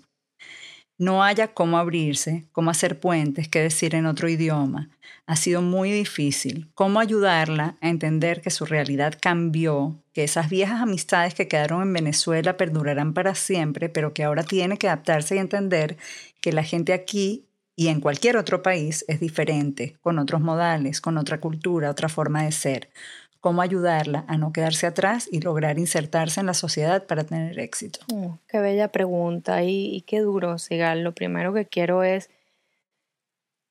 No 0.99 1.23
haya 1.23 1.49
cómo 1.49 1.77
abrirse, 1.77 2.45
cómo 2.51 2.71
hacer 2.71 2.99
puentes, 2.99 3.47
qué 3.47 3.61
decir 3.61 3.93
en 3.93 4.07
otro 4.07 4.27
idioma. 4.29 4.89
Ha 5.27 5.35
sido 5.35 5.61
muy 5.61 5.91
difícil. 5.91 6.71
Cómo 6.73 6.99
ayudarla 6.99 7.75
a 7.81 7.89
entender 7.89 8.41
que 8.41 8.49
su 8.49 8.65
realidad 8.65 9.15
cambió, 9.21 10.01
que 10.13 10.23
esas 10.23 10.49
viejas 10.49 10.81
amistades 10.81 11.35
que 11.35 11.47
quedaron 11.47 11.83
en 11.83 11.93
Venezuela 11.93 12.57
perdurarán 12.57 13.13
para 13.13 13.35
siempre, 13.35 13.89
pero 13.89 14.13
que 14.13 14.23
ahora 14.23 14.41
tiene 14.41 14.77
que 14.77 14.87
adaptarse 14.87 15.35
y 15.35 15.39
entender 15.39 15.97
que 16.41 16.51
la 16.51 16.63
gente 16.63 16.93
aquí 16.93 17.46
y 17.79 17.89
en 17.89 18.01
cualquier 18.01 18.37
otro 18.37 18.63
país 18.63 19.05
es 19.07 19.19
diferente, 19.19 19.97
con 20.01 20.17
otros 20.17 20.41
modales, 20.41 20.99
con 20.99 21.15
otra 21.19 21.39
cultura, 21.39 21.91
otra 21.91 22.09
forma 22.09 22.41
de 22.43 22.51
ser. 22.51 22.89
Cómo 23.39 23.61
ayudarla 23.61 24.25
a 24.27 24.35
no 24.35 24.51
quedarse 24.51 24.87
atrás 24.87 25.29
y 25.31 25.41
lograr 25.41 25.77
insertarse 25.77 26.39
en 26.39 26.47
la 26.47 26.55
sociedad 26.55 27.05
para 27.05 27.23
tener 27.23 27.59
éxito. 27.59 27.99
Mm, 28.11 28.39
qué 28.47 28.59
bella 28.59 28.91
pregunta 28.91 29.61
y, 29.63 30.01
qué 30.07 30.21
duro, 30.21 30.57
Sigal. 30.57 31.03
Lo 31.03 31.13
primero 31.13 31.53
que 31.53 31.67
quiero 31.67 32.01
es, 32.01 32.31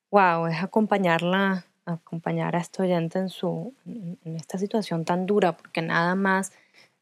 wow, 0.09 0.47
es 0.47 0.63
acompañarla, 0.63 1.65
acompañar 1.85 2.55
a 2.55 2.59
este 2.59 2.83
oyente 2.83 3.19
en, 3.19 3.27
su, 3.27 3.73
en 3.85 4.37
esta 4.37 4.57
situación 4.57 5.03
tan 5.03 5.25
dura, 5.25 5.57
porque 5.57 5.81
nada 5.81 6.15
más 6.15 6.53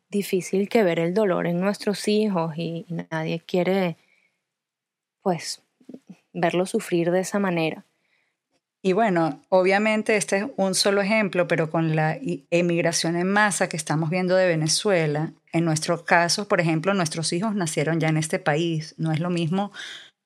difícil 0.09 0.69
que 0.69 0.81
ver 0.81 0.97
el 0.97 1.13
dolor 1.13 1.45
en 1.45 1.61
nuestros 1.61 2.07
hijos 2.07 2.57
y 2.57 2.87
nadie 3.11 3.41
quiere, 3.41 3.95
pues, 5.21 5.61
verlo 6.35 6.65
sufrir 6.65 7.11
de 7.11 7.21
esa 7.21 7.39
manera. 7.39 7.85
Y 8.85 8.93
bueno, 8.93 9.41
obviamente 9.49 10.15
este 10.15 10.37
es 10.37 10.45
un 10.57 10.75
solo 10.75 11.01
ejemplo, 11.01 11.47
pero 11.47 11.71
con 11.71 11.95
la 11.95 12.19
emigración 12.51 13.15
en 13.15 13.27
masa 13.27 13.67
que 13.67 13.77
estamos 13.77 14.11
viendo 14.11 14.35
de 14.35 14.47
Venezuela, 14.47 15.33
en 15.51 15.65
nuestro 15.65 16.05
caso, 16.05 16.47
por 16.47 16.61
ejemplo, 16.61 16.93
nuestros 16.93 17.33
hijos 17.33 17.55
nacieron 17.55 17.99
ya 17.99 18.09
en 18.09 18.17
este 18.17 18.37
país. 18.37 18.93
No 18.99 19.11
es 19.11 19.19
lo 19.19 19.31
mismo 19.31 19.71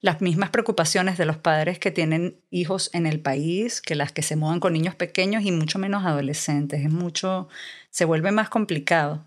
las 0.02 0.20
mismas 0.20 0.50
preocupaciones 0.50 1.18
de 1.18 1.26
los 1.26 1.38
padres 1.38 1.80
que 1.80 1.92
tienen 1.92 2.36
hijos 2.50 2.90
en 2.94 3.06
el 3.06 3.22
país 3.22 3.80
que 3.82 3.96
las 3.96 4.12
que 4.12 4.24
se 4.24 4.36
mudan 4.36 4.60
con 4.60 4.74
niños 4.74 4.96
pequeños 4.96 5.44
y 5.46 5.54
mucho 5.54 5.80
menos 5.80 6.06
adolescentes. 6.06 6.82
Es 6.82 6.92
mucho, 6.92 7.48
se 7.92 8.04
vuelve 8.04 8.32
más 8.32 8.50
complicado. 8.50 9.26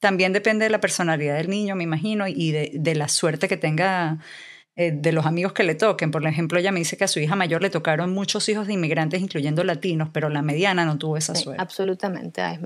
También 0.00 0.34
depende 0.34 0.64
de 0.64 0.70
la 0.70 0.80
personalidad 0.80 1.36
del 1.36 1.48
niño, 1.48 1.76
me 1.76 1.84
imagino, 1.84 2.28
y 2.28 2.52
de, 2.52 2.72
de 2.74 2.94
la 2.94 3.08
suerte 3.08 3.48
que 3.48 3.56
tenga 3.56 4.18
eh, 4.78 4.92
de 4.92 5.12
los 5.12 5.24
amigos 5.24 5.54
que 5.54 5.62
le 5.62 5.74
toquen. 5.74 6.10
Por 6.10 6.26
ejemplo, 6.26 6.58
ella 6.58 6.70
me 6.70 6.80
dice 6.80 6.98
que 6.98 7.04
a 7.04 7.08
su 7.08 7.18
hija 7.18 7.34
mayor 7.34 7.62
le 7.62 7.70
tocaron 7.70 8.12
muchos 8.12 8.46
hijos 8.50 8.66
de 8.66 8.74
inmigrantes, 8.74 9.22
incluyendo 9.22 9.64
latinos, 9.64 10.10
pero 10.12 10.28
la 10.28 10.42
mediana 10.42 10.84
no 10.84 10.98
tuvo 10.98 11.16
esa 11.16 11.34
suerte. 11.34 11.62
Absolutamente. 11.62 12.42
Hay, 12.42 12.58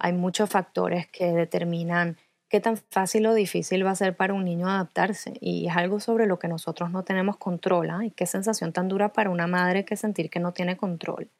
hay, 0.00 0.12
muchos 0.12 0.50
factores 0.50 1.06
que 1.06 1.26
determinan 1.26 2.16
qué 2.48 2.58
tan 2.58 2.76
fácil 2.76 3.26
o 3.26 3.34
difícil 3.34 3.86
va 3.86 3.92
a 3.92 3.94
ser 3.94 4.16
para 4.16 4.34
un 4.34 4.44
niño 4.44 4.68
adaptarse. 4.68 5.34
Y 5.40 5.68
es 5.68 5.76
algo 5.76 6.00
sobre 6.00 6.26
lo 6.26 6.40
que 6.40 6.48
nosotros 6.48 6.90
no 6.90 7.04
tenemos 7.04 7.36
control. 7.36 7.90
¿ah? 7.90 8.04
Y 8.04 8.10
qué 8.10 8.26
sensación 8.26 8.72
tan 8.72 8.88
dura 8.88 9.12
para 9.12 9.30
una 9.30 9.46
madre 9.46 9.84
que 9.84 9.96
sentir 9.96 10.30
que 10.30 10.40
no 10.40 10.52
tiene 10.52 10.76
control. 10.76 11.30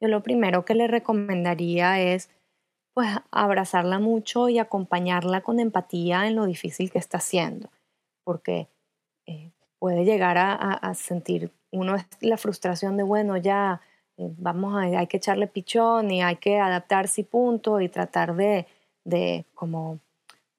Yo 0.00 0.08
lo 0.08 0.24
primero 0.24 0.64
que 0.64 0.74
le 0.74 0.88
recomendaría 0.88 2.00
es 2.00 2.30
pues 2.94 3.10
abrazarla 3.30 4.00
mucho 4.00 4.48
y 4.48 4.58
acompañarla 4.58 5.42
con 5.42 5.60
empatía 5.60 6.26
en 6.26 6.34
lo 6.34 6.46
difícil 6.46 6.90
que 6.90 6.98
está 6.98 7.18
haciendo, 7.18 7.70
porque 8.24 8.58
eh, 8.60 8.68
puede 9.78 10.04
llegar 10.04 10.36
a, 10.38 10.94
sentir 10.94 11.52
uno 11.70 11.96
la 12.20 12.36
frustración 12.36 12.96
de, 12.96 13.02
bueno, 13.02 13.36
ya 13.36 13.80
eh, 14.16 14.32
vamos 14.38 14.74
a, 14.74 14.80
hay 14.98 15.06
que 15.06 15.18
echarle 15.18 15.46
pichón 15.46 16.10
y 16.10 16.22
hay 16.22 16.36
que 16.36 16.58
adaptarse 16.58 17.20
y 17.20 17.24
punto 17.24 17.80
y 17.80 17.88
tratar 17.88 18.34
de, 18.34 18.66
de 19.04 19.44
como 19.54 20.00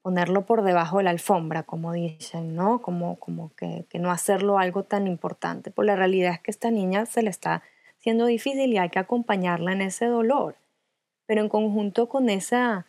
ponerlo 0.01 0.45
por 0.45 0.63
debajo 0.63 0.97
de 0.97 1.03
la 1.03 1.09
alfombra, 1.11 1.63
como 1.63 1.93
dicen, 1.93 2.55
¿no? 2.55 2.81
Como, 2.81 3.17
como 3.17 3.53
que, 3.55 3.85
no 3.99 4.11
hacerlo 4.11 4.57
algo 4.57 4.83
tan 4.83 5.07
importante. 5.07 5.71
Pues 5.71 5.85
la 5.85 5.95
realidad 5.95 6.33
es 6.33 6.39
que 6.39 6.51
esta 6.51 6.71
niña 6.71 7.05
se 7.05 7.21
le 7.21 7.29
está 7.29 7.63
siendo 7.97 8.25
difícil 8.25 8.71
y 8.71 8.77
hay 8.77 8.89
que 8.89 8.99
acompañarla 8.99 9.73
en 9.73 9.81
ese 9.81 10.05
dolor. 10.05 10.55
Pero 11.25 11.41
en 11.41 11.49
conjunto 11.49 12.07
con 12.07 12.29
esa, 12.29 12.87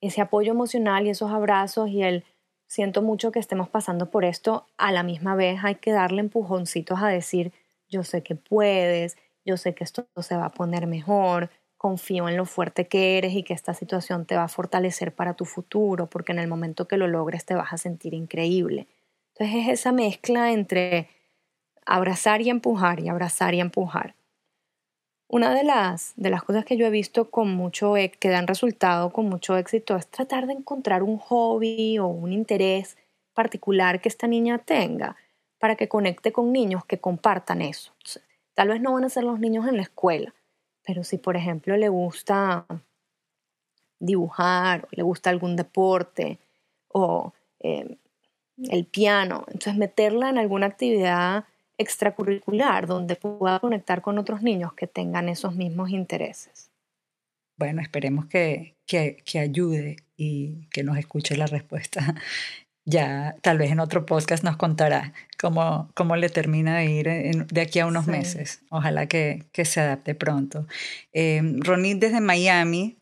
ese 0.00 0.22
apoyo 0.22 0.52
emocional 0.52 1.06
y 1.06 1.10
esos 1.10 1.30
abrazos 1.30 1.88
y 1.90 2.02
el 2.02 2.24
siento 2.66 3.02
mucho 3.02 3.32
que 3.32 3.38
estemos 3.38 3.68
pasando 3.68 4.10
por 4.10 4.24
esto, 4.24 4.66
a 4.76 4.92
la 4.92 5.02
misma 5.02 5.34
vez 5.34 5.60
hay 5.62 5.76
que 5.76 5.92
darle 5.92 6.20
empujoncitos 6.20 7.02
a 7.02 7.08
decir, 7.08 7.52
yo 7.88 8.02
sé 8.02 8.22
que 8.22 8.34
puedes, 8.34 9.16
yo 9.44 9.56
sé 9.56 9.74
que 9.74 9.84
esto 9.84 10.06
se 10.20 10.36
va 10.36 10.46
a 10.46 10.52
poner 10.52 10.86
mejor, 10.86 11.50
confío 11.76 12.28
en 12.28 12.36
lo 12.36 12.46
fuerte 12.46 12.88
que 12.88 13.18
eres 13.18 13.34
y 13.34 13.42
que 13.42 13.52
esta 13.52 13.74
situación 13.74 14.24
te 14.24 14.36
va 14.36 14.44
a 14.44 14.48
fortalecer 14.48 15.14
para 15.14 15.34
tu 15.34 15.44
futuro, 15.44 16.08
porque 16.08 16.32
en 16.32 16.38
el 16.38 16.48
momento 16.48 16.88
que 16.88 16.96
lo 16.96 17.08
logres 17.08 17.44
te 17.44 17.54
vas 17.54 17.72
a 17.72 17.76
sentir 17.76 18.14
increíble. 18.14 18.86
Entonces 19.34 19.56
es 19.62 19.80
esa 19.80 19.92
mezcla 19.92 20.52
entre 20.52 21.08
abrazar 21.84 22.40
y 22.40 22.50
empujar 22.50 23.00
y 23.00 23.08
abrazar 23.08 23.54
y 23.54 23.60
empujar. 23.60 24.14
Una 25.34 25.52
de 25.52 25.64
las, 25.64 26.12
de 26.14 26.30
las 26.30 26.44
cosas 26.44 26.64
que 26.64 26.76
yo 26.76 26.86
he 26.86 26.90
visto 26.90 27.28
con 27.28 27.52
mucho, 27.56 27.96
e, 27.96 28.12
que 28.12 28.28
dan 28.28 28.46
resultado 28.46 29.10
con 29.10 29.28
mucho 29.28 29.56
éxito 29.56 29.96
es 29.96 30.06
tratar 30.06 30.46
de 30.46 30.52
encontrar 30.52 31.02
un 31.02 31.18
hobby 31.18 31.98
o 31.98 32.06
un 32.06 32.32
interés 32.32 32.96
particular 33.32 34.00
que 34.00 34.08
esta 34.08 34.28
niña 34.28 34.58
tenga 34.58 35.16
para 35.58 35.74
que 35.74 35.88
conecte 35.88 36.30
con 36.30 36.52
niños 36.52 36.84
que 36.84 37.00
compartan 37.00 37.62
eso. 37.62 37.92
Tal 38.54 38.68
vez 38.68 38.80
no 38.80 38.92
van 38.92 39.02
a 39.02 39.08
ser 39.08 39.24
los 39.24 39.40
niños 39.40 39.66
en 39.66 39.74
la 39.74 39.82
escuela, 39.82 40.32
pero 40.86 41.02
si 41.02 41.18
por 41.18 41.36
ejemplo 41.36 41.76
le 41.76 41.88
gusta 41.88 42.64
dibujar, 43.98 44.84
o 44.84 44.88
le 44.92 45.02
gusta 45.02 45.30
algún 45.30 45.56
deporte 45.56 46.38
o 46.86 47.32
eh, 47.58 47.98
el 48.70 48.84
piano, 48.84 49.46
entonces 49.48 49.74
meterla 49.74 50.30
en 50.30 50.38
alguna 50.38 50.66
actividad 50.66 51.46
extracurricular 51.78 52.86
donde 52.86 53.16
pueda 53.16 53.58
conectar 53.60 54.02
con 54.02 54.18
otros 54.18 54.42
niños 54.42 54.72
que 54.74 54.86
tengan 54.86 55.28
esos 55.28 55.54
mismos 55.54 55.90
intereses. 55.90 56.70
Bueno, 57.56 57.82
esperemos 57.82 58.26
que, 58.26 58.76
que, 58.86 59.38
ayude 59.38 59.96
y 60.16 60.68
que 60.70 60.82
nos 60.82 60.98
escuche 60.98 61.36
la 61.36 61.46
respuesta. 61.46 62.14
Ya 62.86 63.34
tal 63.40 63.56
vez 63.56 63.72
en 63.72 63.80
otro 63.80 64.04
podcast 64.04 64.44
nos 64.44 64.58
contará 64.58 65.14
cómo, 65.38 65.90
cómo 65.94 66.16
le 66.16 66.28
termina 66.28 66.76
de 66.76 66.84
ir 66.84 67.46
de 67.46 67.60
aquí 67.62 67.78
a 67.78 67.86
unos 67.86 68.06
meses. 68.06 68.60
Ojalá 68.68 69.06
que, 69.06 69.46
que, 69.52 69.64
se 69.64 69.80
adapte 69.80 70.14
pronto. 70.14 70.66
Eh, 71.14 71.40
Ronit 71.60 71.98
desde 71.98 72.20
Miami 72.20 72.98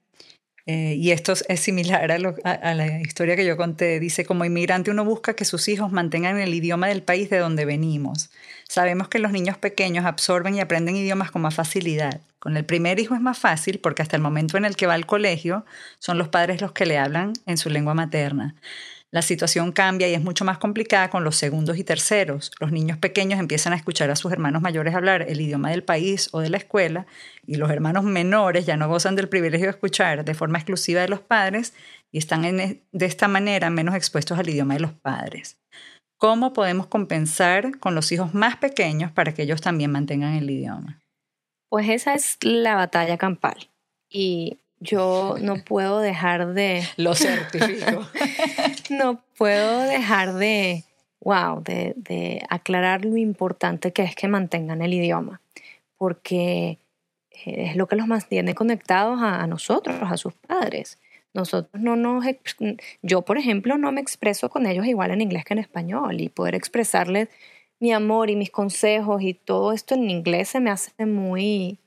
eh, 0.67 0.95
y 0.97 1.11
esto 1.11 1.33
es 1.49 1.61
similar 1.61 2.13
a, 2.13 2.75
la 2.75 3.01
historia 3.01 3.35
que 3.35 3.45
yo 3.45 3.57
conté. 3.57 3.99
Dice, 3.99 4.25
como 4.25 4.45
inmigrante 4.45 4.91
uno 4.91 5.05
busca 5.05 5.35
que 5.35 5.45
sus 5.45 5.69
hijos 5.69 5.91
mantengan 5.91 6.39
el 6.39 6.55
idioma 6.55 6.87
del 6.89 7.03
país 7.03 7.31
de 7.31 7.39
donde 7.39 7.65
venimos. 7.65 8.31
Sabemos 8.69 9.09
que 9.09 9.19
los 9.19 9.33
niños 9.33 9.59
pequeños 9.59 10.05
absorben 10.05 10.55
y 10.55 10.61
aprenden 10.61 10.97
idiomas 10.97 11.31
con 11.31 11.43
más 11.43 11.55
facilidad. 11.55 12.21
Con 12.39 12.57
el 12.57 12.65
primer 12.65 12.99
hijo 13.01 13.15
es 13.15 13.21
más 13.21 13.39
fácil 13.39 13.81
porque 13.81 14.03
hasta 14.03 14.17
el 14.17 14.23
momento 14.23 14.57
en 14.57 14.65
el 14.65 14.77
que 14.77 14.87
va 14.87 14.95
al 14.95 15.07
colegio 15.07 15.65
son 15.99 16.19
los 16.19 16.29
padres 16.29 16.61
los 16.61 16.73
que 16.73 16.87
le 16.87 16.99
hablan 16.99 17.33
en 17.47 17.57
su 17.57 17.69
lengua 17.69 17.95
materna. 17.95 18.55
La 19.13 19.21
situación 19.21 19.73
cambia 19.73 20.09
y 20.09 20.15
es 20.15 20.23
mucho 20.23 20.47
más 20.47 20.57
complicada 20.57 21.11
con 21.11 21.23
los 21.23 21.37
segundos 21.37 21.77
y 21.77 21.85
terceros. 21.85 22.51
Los 22.59 22.73
niños 22.73 22.97
pequeños 22.97 23.39
empiezan 23.39 23.75
a 23.75 23.77
escuchar 23.77 24.11
a 24.11 24.17
sus 24.17 24.33
hermanos 24.33 24.63
mayores 24.63 24.95
hablar 24.95 25.27
el 25.29 25.39
idioma 25.39 25.71
del 25.71 25.85
país 25.85 26.31
o 26.33 26.41
de 26.41 26.49
la 26.49 26.57
escuela 26.57 27.07
y 27.47 27.57
los 27.57 27.71
hermanos 27.71 28.05
menores 28.05 28.65
ya 28.65 28.79
no 28.79 28.89
gozan 28.89 29.15
del 29.15 29.29
privilegio 29.29 29.67
de 29.67 29.73
escuchar 29.73 30.25
de 30.25 30.33
forma 30.33 30.57
exclusiva 30.57 31.03
de 31.03 31.09
los 31.09 31.21
padres 31.21 31.75
y 32.11 32.17
están 32.17 32.43
de 32.43 33.07
esta 33.07 33.29
manera 33.29 33.69
menos 33.69 33.95
expuestos 33.95 34.39
al 34.39 34.49
idioma 34.49 34.75
de 34.75 34.81
los 34.81 34.95
padres. 34.95 35.59
¿Cómo 36.17 36.55
podemos 36.55 36.87
compensar 36.87 37.79
con 37.81 37.95
los 37.95 38.13
hijos 38.13 38.33
más 38.33 38.57
pequeños 38.57 39.13
para 39.13 39.35
que 39.35 39.43
ellos 39.43 39.61
también 39.61 39.91
mantengan 39.91 40.37
el 40.37 40.49
idioma? 40.49 41.03
Pues 41.69 41.91
esa 41.91 42.15
es 42.15 42.39
la 42.41 42.77
batalla 42.77 43.19
campal. 43.19 43.69
Y 44.09 44.62
yo 44.83 45.37
no 45.41 45.57
puedo 45.65 46.01
dejar 46.01 46.53
de... 46.55 46.83
Lo 46.97 47.15
certifico. 47.15 48.07
no 48.91 49.23
puedo 49.37 49.81
dejar 49.83 50.35
de, 50.35 50.85
wow, 51.21 51.63
de, 51.63 51.95
de, 51.97 52.43
aclarar 52.51 53.05
lo 53.05 53.17
importante 53.17 53.93
que 53.93 54.03
es 54.03 54.15
que 54.15 54.29
mantengan 54.29 54.83
el 54.83 54.93
idioma, 54.95 55.41
porque 55.97 56.79
es 57.31 57.77
lo 57.77 57.87
que 57.87 57.97
los 57.97 58.07
mantiene 58.07 58.55
conectados 58.55 59.21
a, 59.23 59.47
nosotros, 59.47 59.97
a 60.03 60.17
sus 60.17 60.35
padres. 60.35 60.99
Nosotros 61.35 61.83
no 61.83 61.97
nos, 61.97 62.25
yo 63.01 63.23
por 63.23 63.39
ejemplo 63.39 63.79
no 63.79 63.91
me 63.91 64.01
expreso 64.01 64.51
con 64.51 64.67
ellos 64.67 64.87
igual 64.87 65.13
en 65.13 65.23
inglés 65.23 65.45
que 65.45 65.55
en 65.55 65.61
español 65.61 66.21
y 66.21 66.29
poder 66.29 66.55
expresarles 66.55 67.29
mi 67.81 67.93
amor 67.93 68.29
y 68.29 68.37
mis 68.37 68.51
consejos 68.51 69.23
y 69.23 69.33
todo 69.33 69.73
esto 69.73 69.95
en 69.95 70.11
inglés 70.11 70.51
se 70.51 70.61
me 70.61 70.71
hace 70.71 71.07
muy 71.07 71.79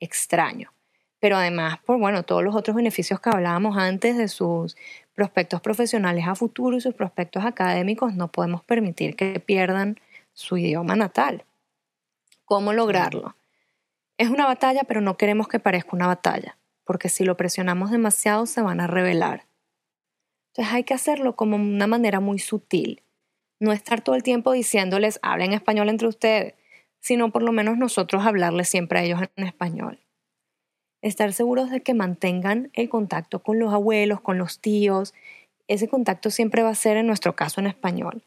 extraño 0.00 0.70
pero 1.20 1.36
además 1.36 1.78
por 1.84 1.98
bueno, 1.98 2.22
todos 2.24 2.42
los 2.42 2.56
otros 2.56 2.74
beneficios 2.74 3.20
que 3.20 3.30
hablábamos 3.30 3.76
antes 3.76 4.16
de 4.16 4.26
sus 4.26 4.76
prospectos 5.14 5.60
profesionales 5.60 6.26
a 6.26 6.34
futuro 6.34 6.76
y 6.76 6.80
sus 6.80 6.94
prospectos 6.94 7.44
académicos, 7.44 8.14
no 8.14 8.28
podemos 8.28 8.64
permitir 8.64 9.14
que 9.14 9.38
pierdan 9.38 10.00
su 10.32 10.56
idioma 10.56 10.96
natal. 10.96 11.44
¿Cómo 12.46 12.72
lograrlo? 12.72 13.36
Es 14.16 14.30
una 14.30 14.46
batalla, 14.46 14.82
pero 14.84 15.00
no 15.00 15.16
queremos 15.16 15.46
que 15.46 15.60
parezca 15.60 15.90
una 15.92 16.06
batalla, 16.06 16.56
porque 16.84 17.08
si 17.08 17.24
lo 17.24 17.36
presionamos 17.36 17.90
demasiado 17.90 18.46
se 18.46 18.62
van 18.62 18.80
a 18.80 18.86
rebelar. 18.86 19.46
Entonces 20.48 20.74
hay 20.74 20.84
que 20.84 20.94
hacerlo 20.94 21.36
como 21.36 21.56
una 21.56 21.86
manera 21.86 22.20
muy 22.20 22.38
sutil. 22.38 23.02
No 23.60 23.72
estar 23.72 24.00
todo 24.00 24.16
el 24.16 24.22
tiempo 24.22 24.52
diciéndoles 24.52 25.20
hablen 25.22 25.52
español 25.52 25.90
entre 25.90 26.08
ustedes, 26.08 26.54
sino 26.98 27.30
por 27.30 27.42
lo 27.42 27.52
menos 27.52 27.76
nosotros 27.76 28.24
hablarles 28.26 28.68
siempre 28.68 28.98
a 28.98 29.02
ellos 29.04 29.20
en 29.36 29.46
español 29.46 30.00
estar 31.02 31.32
seguros 31.32 31.70
de 31.70 31.82
que 31.82 31.94
mantengan 31.94 32.70
el 32.74 32.88
contacto 32.88 33.42
con 33.42 33.58
los 33.58 33.72
abuelos, 33.72 34.20
con 34.20 34.38
los 34.38 34.60
tíos. 34.60 35.14
Ese 35.68 35.88
contacto 35.88 36.30
siempre 36.30 36.62
va 36.62 36.70
a 36.70 36.74
ser, 36.74 36.96
en 36.96 37.06
nuestro 37.06 37.36
caso, 37.36 37.60
en 37.60 37.66
español. 37.66 38.22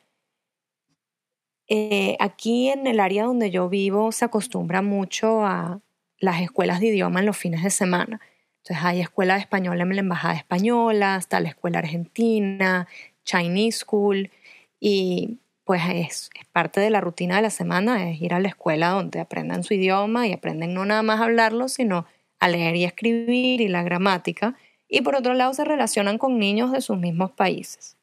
Eh, 1.67 2.17
aquí 2.19 2.69
en 2.69 2.87
el 2.87 2.99
área 2.99 3.23
donde 3.23 3.49
yo 3.49 3.69
vivo 3.69 4.11
se 4.11 4.25
acostumbra 4.25 4.81
mucho 4.81 5.45
a 5.45 5.81
las 6.19 6.41
escuelas 6.41 6.79
de 6.79 6.87
idioma 6.87 7.19
en 7.19 7.25
los 7.25 7.37
fines 7.37 7.63
de 7.63 7.69
semana. 7.69 8.21
Entonces 8.63 8.85
hay 8.85 9.01
escuela 9.01 9.35
de 9.35 9.41
español 9.41 9.81
en 9.81 9.89
la 9.89 9.99
Embajada 9.99 10.35
Española, 10.35 11.15
hasta 11.15 11.39
la 11.39 11.49
escuela 11.49 11.79
argentina, 11.79 12.87
Chinese 13.25 13.79
School, 13.79 14.31
y 14.79 15.39
pues 15.65 15.81
es, 15.89 16.29
parte 16.51 16.79
de 16.79 16.89
la 16.89 17.01
rutina 17.01 17.37
de 17.37 17.41
la 17.41 17.49
semana, 17.49 18.09
es 18.09 18.21
ir 18.21 18.33
a 18.33 18.39
la 18.39 18.49
escuela 18.49 18.89
donde 18.89 19.19
aprendan 19.19 19.63
su 19.63 19.73
idioma 19.73 20.27
y 20.27 20.33
aprenden 20.33 20.73
no 20.73 20.85
nada 20.85 21.03
más 21.03 21.21
hablarlo, 21.21 21.67
sino 21.67 22.05
a 22.43 22.49
leer 22.49 22.75
y 22.75 22.83
escribir 22.83 23.61
y 23.61 23.69
la 23.69 23.83
gramática, 23.83 24.57
y 24.89 24.99
por 24.99 25.15
otro 25.15 25.33
lado 25.33 25.53
se 25.53 25.63
relacionan 25.63 26.17
con 26.17 26.37
niños 26.37 26.73
de 26.73 26.81
sus 26.81 26.97
mismos 26.97 27.31
países. 27.31 27.95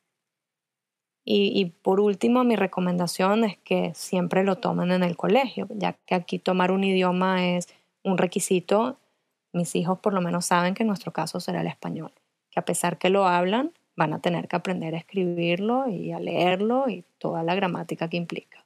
Y, 1.23 1.67
por 1.83 2.01
último, 2.01 2.43
mi 2.43 2.57
recomendación 2.57 3.45
es 3.45 3.59
que 3.59 3.93
siempre 3.95 4.43
lo 4.43 4.57
tomen 4.57 4.91
en 4.91 5.03
el 5.03 5.17
colegio, 5.19 5.69
ya 5.71 5.93
que 6.07 6.15
aquí 6.15 6.39
tomar 6.39 6.73
un 6.73 6.83
idioma 6.83 7.47
es 7.47 7.69
un 8.03 8.17
requisito. 8.17 8.97
Mis 9.53 9.77
hijos 9.77 9.99
por 9.99 10.15
lo 10.15 10.23
menos 10.23 10.47
saben 10.47 10.73
que 10.73 10.83
en 10.85 10.89
nuestro 10.89 11.13
caso 11.13 11.39
será 11.39 11.61
el 11.61 11.67
español, 11.67 12.11
que 12.51 12.59
a 12.59 12.65
pesar 12.65 12.97
que 12.97 13.11
lo 13.11 13.27
hablan, 13.29 13.73
van 13.95 14.15
a 14.15 14.21
tener 14.21 14.49
que 14.49 14.57
aprender 14.57 14.95
a 14.95 14.99
escribirlo 14.99 15.87
y 15.89 16.13
a 16.13 16.19
leerlo 16.19 16.89
y 16.89 17.05
toda 17.19 17.43
la 17.43 17.55
gramática 17.55 18.09
que 18.09 18.17
implica. 18.17 18.60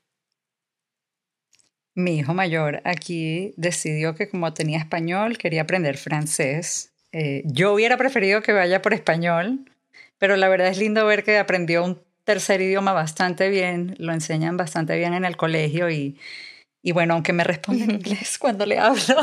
Mi 1.95 2.19
hijo 2.19 2.35
mayor 2.35 2.81
aquí 2.85 3.55
decidió 3.57 4.15
que 4.15 4.29
como 4.29 4.53
tenía 4.53 4.79
español, 4.79 5.39
quería 5.39 5.63
aprender 5.63 5.97
francés. 5.97 6.93
Eh, 7.13 7.43
yo 7.45 7.73
hubiera 7.73 7.97
preferido 7.97 8.43
que 8.43 8.53
vaya 8.53 8.83
por 8.83 8.95
español, 8.95 9.71
pero 10.19 10.37
la 10.37 10.49
verdad 10.49 10.69
es 10.69 10.79
lindo 10.79 11.07
ver 11.07 11.23
que 11.23 11.39
aprendió 11.39 11.85
un 11.85 12.01
tercer 12.25 12.61
idioma 12.63 12.93
bastante 12.93 13.49
bien, 13.49 13.95
lo 13.99 14.13
enseñan 14.13 14.57
bastante 14.57 14.97
bien 14.97 15.15
en 15.15 15.25
el 15.25 15.37
colegio 15.37 15.91
y, 15.91 16.19
y 16.83 16.93
bueno, 16.93 17.15
aunque 17.15 17.33
me 17.33 17.45
responde 17.45 17.85
en 17.85 17.93
inglés 17.93 18.39
cuando 18.41 18.67
le 18.67 18.79
hablo, 18.79 19.17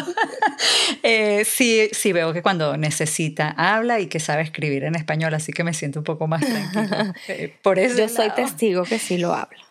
eh, 1.04 1.44
sí, 1.44 1.90
sí 1.92 2.14
veo 2.14 2.32
que 2.32 2.42
cuando 2.42 2.78
necesita 2.78 3.50
habla 3.58 4.00
y 4.00 4.08
que 4.08 4.20
sabe 4.20 4.44
escribir 4.44 4.84
en 4.86 4.96
español, 4.96 5.34
así 5.34 5.52
que 5.52 5.64
me 5.64 5.74
siento 5.74 6.00
un 6.00 6.06
poco 6.06 6.28
más 6.28 6.42
tranquila. 6.42 7.14
Eh, 7.28 7.54
por 7.62 7.80
eso 7.80 7.98
Yo 7.98 8.10
soy 8.10 8.30
testigo 8.32 8.84
que 8.84 8.98
sí 8.98 9.18
lo 9.18 9.34
habla. 9.34 9.71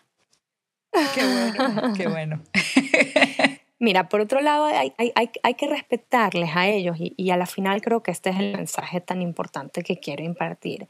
Qué 1.15 1.21
bueno, 1.23 1.93
qué 1.95 2.07
bueno. 2.07 2.41
Mira, 3.79 4.09
por 4.09 4.21
otro 4.21 4.41
lado, 4.41 4.65
hay, 4.65 5.55
que 5.55 5.67
respetarles 5.67 6.55
a 6.55 6.67
ellos 6.67 6.97
y, 6.99 7.13
y, 7.17 7.31
a 7.31 7.37
la 7.37 7.47
final 7.47 7.81
creo 7.81 8.03
que 8.03 8.11
este 8.11 8.29
es 8.29 8.37
el 8.37 8.55
mensaje 8.55 9.01
tan 9.01 9.21
importante 9.21 9.81
que 9.83 9.99
quiero 9.99 10.23
impartir. 10.23 10.87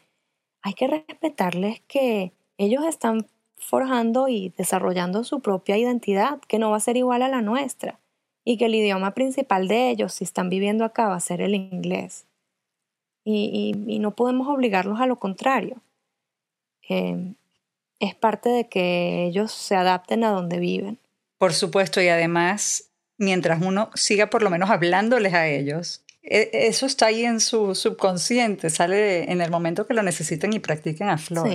Hay 0.61 0.73
que 0.73 0.87
respetarles 0.87 1.81
que 1.87 2.33
ellos 2.57 2.83
están 2.83 3.27
forjando 3.55 4.27
y 4.27 4.49
desarrollando 4.57 5.23
su 5.23 5.39
propia 5.39 5.77
identidad, 5.77 6.41
que 6.41 6.59
no 6.59 6.71
va 6.71 6.77
a 6.77 6.81
ser 6.81 6.97
igual 6.97 7.21
a 7.21 7.29
la 7.29 7.41
nuestra, 7.41 7.99
y 8.43 8.57
que 8.57 8.65
el 8.65 8.75
idioma 8.75 9.13
principal 9.13 9.67
de 9.67 9.89
ellos, 9.89 10.13
si 10.13 10.23
están 10.23 10.49
viviendo 10.49 10.83
acá, 10.83 11.07
va 11.07 11.15
a 11.15 11.21
ser 11.21 11.41
el 11.41 11.55
inglés. 11.55 12.25
Y, 13.23 13.73
y 13.87 13.99
no 13.99 14.15
podemos 14.15 14.47
obligarlos 14.47 14.99
a 14.99 15.05
lo 15.05 15.17
contrario. 15.17 15.77
Eh, 16.89 17.35
es 18.01 18.15
parte 18.15 18.49
de 18.49 18.67
que 18.67 19.25
ellos 19.25 19.51
se 19.51 19.75
adapten 19.75 20.23
a 20.23 20.31
donde 20.31 20.59
viven. 20.59 20.99
Por 21.37 21.53
supuesto, 21.53 22.01
y 22.01 22.07
además, 22.07 22.91
mientras 23.17 23.61
uno 23.61 23.89
siga 23.95 24.27
por 24.27 24.43
lo 24.43 24.49
menos 24.49 24.69
hablándoles 24.69 25.33
a 25.33 25.47
ellos, 25.47 26.03
e, 26.23 26.49
eso 26.53 26.85
está 26.85 27.07
ahí 27.07 27.23
en 27.23 27.39
su 27.39 27.75
subconsciente, 27.75 28.69
sale 28.69 29.31
en 29.31 29.41
el 29.41 29.49
momento 29.49 29.87
que 29.87 29.93
lo 29.93 30.03
necesiten 30.03 30.53
y 30.53 30.59
practiquen 30.59 31.09
a 31.09 31.17
flor. 31.17 31.47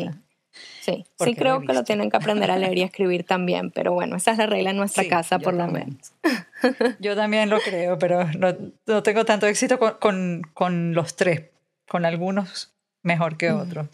Sí, 0.81 1.05
sí, 1.19 1.35
creo 1.35 1.61
que 1.61 1.75
lo 1.75 1.85
tienen 1.85 2.11
que 2.11 2.17
aprender 2.17 2.51
a 2.51 2.57
leer 2.57 2.79
y 2.79 2.83
a 2.83 2.87
escribir 2.87 3.25
también, 3.25 3.71
pero 3.71 3.93
bueno, 3.93 4.17
esa 4.17 4.31
es 4.31 4.39
la 4.39 4.47
regla 4.47 4.71
en 4.71 4.77
nuestra 4.77 5.07
casa 5.09 5.39
por 5.39 5.53
lo 5.53 5.67
menos. 5.67 6.13
Yo 7.01 7.17
también 7.17 7.51
lo 7.51 7.61
creo, 7.61 7.99
pero 7.99 8.25
no, 8.39 9.03
tengo 9.03 9.25
tanto 9.25 9.47
éxito 9.47 9.79
con, 9.79 10.43
con, 10.55 10.95
los 10.95 11.17
tres, 11.17 11.51
con 11.89 12.05
algunos 12.05 12.73
mejor 13.07 13.37
que 13.37 13.51
otro. 13.51 13.89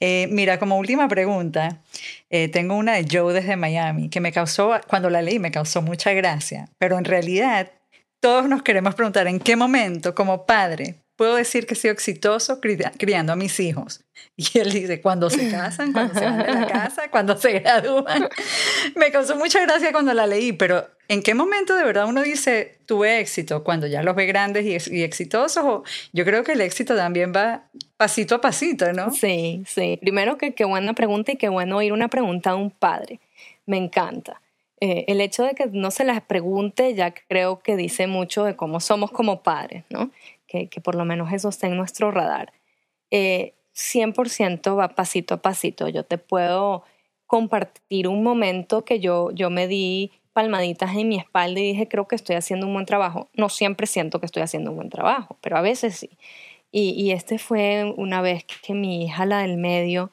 Eh, 0.00 0.28
mira, 0.30 0.58
como 0.58 0.76
última 0.76 1.08
pregunta, 1.08 1.80
eh, 2.28 2.48
tengo 2.48 2.74
una 2.74 2.94
de 2.94 3.06
Joe 3.10 3.32
desde 3.32 3.56
Miami, 3.56 4.10
que 4.10 4.20
me 4.20 4.32
causó, 4.32 4.78
cuando 4.88 5.08
la 5.08 5.22
leí, 5.22 5.38
me 5.38 5.50
causó 5.50 5.80
mucha 5.80 6.12
gracia, 6.12 6.68
pero 6.78 6.98
en 6.98 7.04
realidad 7.04 7.70
todos 8.20 8.48
nos 8.48 8.62
queremos 8.62 8.94
preguntar 8.94 9.26
en 9.26 9.38
qué 9.38 9.56
momento, 9.56 10.14
como 10.14 10.44
padre, 10.44 10.96
puedo 11.16 11.34
decir 11.34 11.66
que 11.66 11.74
he 11.74 11.76
sido 11.76 11.92
exitoso 11.92 12.60
criando 12.60 13.32
a 13.32 13.36
mis 13.36 13.58
hijos. 13.60 14.02
Y 14.38 14.58
él 14.58 14.70
dice, 14.70 15.00
cuando 15.00 15.30
se 15.30 15.50
casan, 15.50 15.92
cuando 15.92 16.14
se 16.14 16.24
van 16.24 16.38
de 16.38 16.52
la 16.52 16.66
casa, 16.66 17.10
cuando 17.10 17.36
se 17.38 17.58
gradúan. 17.58 18.28
Me 18.96 19.10
causó 19.10 19.36
mucha 19.36 19.60
gracia 19.62 19.92
cuando 19.92 20.12
la 20.12 20.26
leí, 20.26 20.52
pero 20.52 20.86
¿en 21.08 21.22
qué 21.22 21.34
momento 21.34 21.74
de 21.74 21.84
verdad 21.84 22.06
uno 22.06 22.22
dice, 22.22 22.78
tuve 22.86 23.20
éxito? 23.20 23.64
Cuando 23.64 23.86
ya 23.86 24.02
los 24.02 24.14
ve 24.14 24.26
grandes 24.26 24.88
y, 24.88 25.02
exitosos. 25.02 25.64
O 25.64 25.84
yo 26.12 26.24
creo 26.24 26.44
que 26.44 26.52
el 26.52 26.60
éxito 26.60 26.94
también 26.96 27.32
va 27.34 27.64
pasito 27.96 28.34
a 28.34 28.40
pasito, 28.40 28.92
¿no? 28.92 29.10
Sí, 29.10 29.62
sí. 29.66 29.98
Primero 30.00 30.36
que 30.36 30.54
qué 30.54 30.64
buena 30.64 30.92
pregunta 30.92 31.32
y 31.32 31.36
qué 31.36 31.48
bueno 31.48 31.78
oír 31.78 31.92
una 31.92 32.08
pregunta 32.08 32.50
de 32.50 32.56
un 32.56 32.70
padre. 32.70 33.20
Me 33.64 33.78
encanta. 33.78 34.40
Eh, 34.80 35.06
el 35.08 35.22
hecho 35.22 35.42
de 35.42 35.54
que 35.54 35.66
no 35.72 35.90
se 35.90 36.04
las 36.04 36.20
pregunte 36.20 36.94
ya 36.94 37.14
creo 37.28 37.60
que 37.60 37.76
dice 37.76 38.06
mucho 38.06 38.44
de 38.44 38.56
cómo 38.56 38.80
somos 38.80 39.10
como 39.10 39.42
padres, 39.42 39.84
¿no? 39.88 40.10
Que, 40.70 40.80
por 40.80 40.94
lo 40.94 41.04
menos 41.04 41.32
eso 41.32 41.48
esté 41.48 41.66
en 41.66 41.76
nuestro 41.76 42.10
radar. 42.10 42.52
Eh, 43.10 43.54
100% 43.74 44.76
va 44.76 44.88
pasito 44.88 45.34
a 45.34 45.42
pasito. 45.42 45.88
Yo 45.88 46.04
te 46.04 46.18
puedo 46.18 46.84
compartir 47.26 48.08
un 48.08 48.22
momento 48.22 48.84
que 48.84 49.00
yo, 49.00 49.30
yo 49.32 49.50
me 49.50 49.68
di 49.68 50.12
palmaditas 50.32 50.94
en 50.96 51.08
mi 51.08 51.16
espalda 51.16 51.60
y 51.60 51.72
dije, 51.72 51.88
creo 51.88 52.08
que 52.08 52.14
estoy 52.14 52.36
haciendo 52.36 52.66
un 52.66 52.74
buen 52.74 52.86
trabajo. 52.86 53.28
No 53.34 53.48
siempre 53.48 53.86
siento 53.86 54.20
que 54.20 54.26
estoy 54.26 54.42
haciendo 54.42 54.70
un 54.70 54.76
buen 54.76 54.90
trabajo, 54.90 55.36
pero 55.40 55.56
a 55.56 55.62
veces 55.62 55.96
sí. 55.96 56.10
Y, 56.70 56.90
y 56.90 57.12
este 57.12 57.38
fue 57.38 57.94
una 57.96 58.20
vez 58.20 58.44
que 58.44 58.74
mi 58.74 59.04
hija, 59.04 59.24
la 59.24 59.38
del 59.38 59.56
medio, 59.56 60.10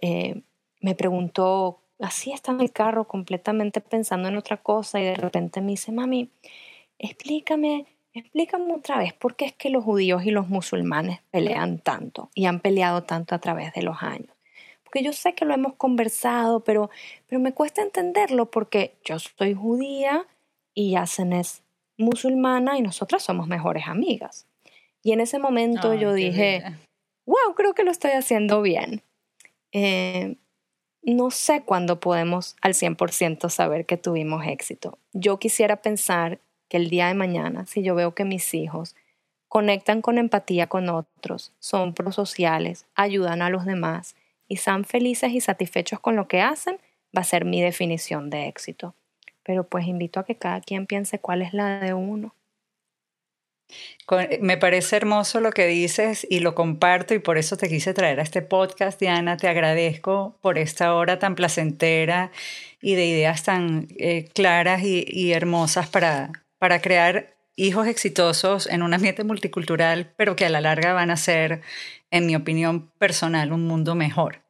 eh, 0.00 0.42
me 0.80 0.94
preguntó, 0.94 1.80
así 1.98 2.32
está 2.32 2.52
en 2.52 2.60
el 2.60 2.70
carro, 2.70 3.08
completamente 3.08 3.80
pensando 3.80 4.28
en 4.28 4.36
otra 4.36 4.58
cosa, 4.58 5.00
y 5.00 5.04
de 5.04 5.14
repente 5.16 5.60
me 5.60 5.72
dice, 5.72 5.92
mami, 5.92 6.30
explícame 6.98 7.86
Explícame 8.14 8.72
otra 8.72 8.98
vez 8.98 9.12
por 9.12 9.34
qué 9.34 9.44
es 9.44 9.52
que 9.52 9.70
los 9.70 9.82
judíos 9.82 10.24
y 10.24 10.30
los 10.30 10.48
musulmanes 10.48 11.20
pelean 11.32 11.80
tanto 11.80 12.30
y 12.32 12.46
han 12.46 12.60
peleado 12.60 13.02
tanto 13.02 13.34
a 13.34 13.40
través 13.40 13.72
de 13.74 13.82
los 13.82 14.02
años. 14.02 14.30
Porque 14.84 15.02
yo 15.02 15.12
sé 15.12 15.34
que 15.34 15.44
lo 15.44 15.52
hemos 15.52 15.74
conversado, 15.74 16.60
pero, 16.60 16.90
pero 17.26 17.40
me 17.40 17.52
cuesta 17.52 17.82
entenderlo 17.82 18.52
porque 18.52 18.94
yo 19.04 19.18
soy 19.18 19.54
judía 19.54 20.26
y 20.74 20.92
Yacen 20.92 21.32
es 21.32 21.64
musulmana 21.98 22.78
y 22.78 22.82
nosotras 22.82 23.24
somos 23.24 23.48
mejores 23.48 23.88
amigas. 23.88 24.46
Y 25.02 25.10
en 25.10 25.20
ese 25.20 25.40
momento 25.40 25.94
yo 25.94 26.12
dije, 26.12 26.62
wow, 27.26 27.54
creo 27.56 27.74
que 27.74 27.82
lo 27.82 27.90
estoy 27.90 28.12
haciendo 28.12 28.62
bien. 28.62 29.02
Eh, 29.72 30.36
no 31.02 31.32
sé 31.32 31.62
cuándo 31.62 31.98
podemos 31.98 32.54
al 32.62 32.74
100% 32.74 33.50
saber 33.50 33.86
que 33.86 33.96
tuvimos 33.96 34.46
éxito. 34.46 34.98
Yo 35.12 35.38
quisiera 35.40 35.82
pensar 35.82 36.38
que 36.74 36.78
el 36.78 36.90
día 36.90 37.06
de 37.06 37.14
mañana, 37.14 37.66
si 37.66 37.84
yo 37.84 37.94
veo 37.94 38.16
que 38.16 38.24
mis 38.24 38.52
hijos 38.52 38.96
conectan 39.46 40.02
con 40.02 40.18
empatía 40.18 40.66
con 40.66 40.88
otros, 40.88 41.52
son 41.60 41.94
prosociales, 41.94 42.84
ayudan 42.96 43.42
a 43.42 43.48
los 43.48 43.64
demás 43.64 44.16
y 44.48 44.54
están 44.54 44.84
felices 44.84 45.30
y 45.30 45.40
satisfechos 45.40 46.00
con 46.00 46.16
lo 46.16 46.26
que 46.26 46.40
hacen, 46.40 46.80
va 47.16 47.20
a 47.20 47.24
ser 47.24 47.44
mi 47.44 47.62
definición 47.62 48.28
de 48.28 48.48
éxito. 48.48 48.96
Pero 49.44 49.68
pues 49.68 49.86
invito 49.86 50.18
a 50.18 50.24
que 50.24 50.34
cada 50.34 50.60
quien 50.60 50.86
piense 50.86 51.20
cuál 51.20 51.42
es 51.42 51.54
la 51.54 51.78
de 51.78 51.94
uno. 51.94 52.34
Me 54.40 54.56
parece 54.56 54.96
hermoso 54.96 55.38
lo 55.38 55.52
que 55.52 55.68
dices 55.68 56.26
y 56.28 56.40
lo 56.40 56.56
comparto 56.56 57.14
y 57.14 57.20
por 57.20 57.38
eso 57.38 57.56
te 57.56 57.68
quise 57.68 57.94
traer 57.94 58.18
a 58.18 58.24
este 58.24 58.42
podcast, 58.42 58.98
Diana. 58.98 59.36
Te 59.36 59.46
agradezco 59.46 60.36
por 60.42 60.58
esta 60.58 60.92
hora 60.92 61.20
tan 61.20 61.36
placentera 61.36 62.32
y 62.82 62.96
de 62.96 63.06
ideas 63.06 63.44
tan 63.44 63.86
eh, 63.96 64.28
claras 64.34 64.82
y, 64.82 65.32
hermosas 65.32 65.88
para, 65.88 66.43
para 66.58 66.80
crear 66.80 67.36
hijos 67.56 67.86
exitosos 67.86 68.66
en 68.66 68.82
un 68.82 68.94
ambiente 68.94 69.24
multicultural, 69.24 70.12
pero 70.16 70.36
que 70.36 70.44
a 70.44 70.50
la 70.50 70.60
larga 70.60 70.92
van 70.92 71.10
a 71.10 71.16
ser, 71.16 71.62
en 72.10 72.26
mi 72.26 72.34
opinión 72.34 72.90
personal, 72.98 73.52
un 73.52 73.66
mundo 73.66 73.94
mejor. 73.94 74.42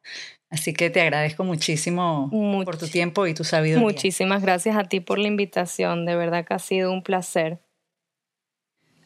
Así 0.49 0.73
que 0.73 0.89
te 0.89 1.01
agradezco 1.01 1.43
muchísimo 1.43 2.29
por 2.63 2.77
tu 2.77 2.87
tiempo 2.87 3.27
y 3.27 3.33
tu 3.33 3.43
sabiduría. 3.43 3.83
Muchísimas 3.83 4.41
gracias 4.41 4.77
a 4.77 4.85
ti 4.85 4.99
por 4.99 5.19
la 5.19 5.27
invitación. 5.27 6.05
De 6.05 6.15
verdad 6.15 6.45
que 6.45 6.53
ha 6.53 6.59
sido 6.59 6.91
un 6.91 7.03
placer. 7.03 7.59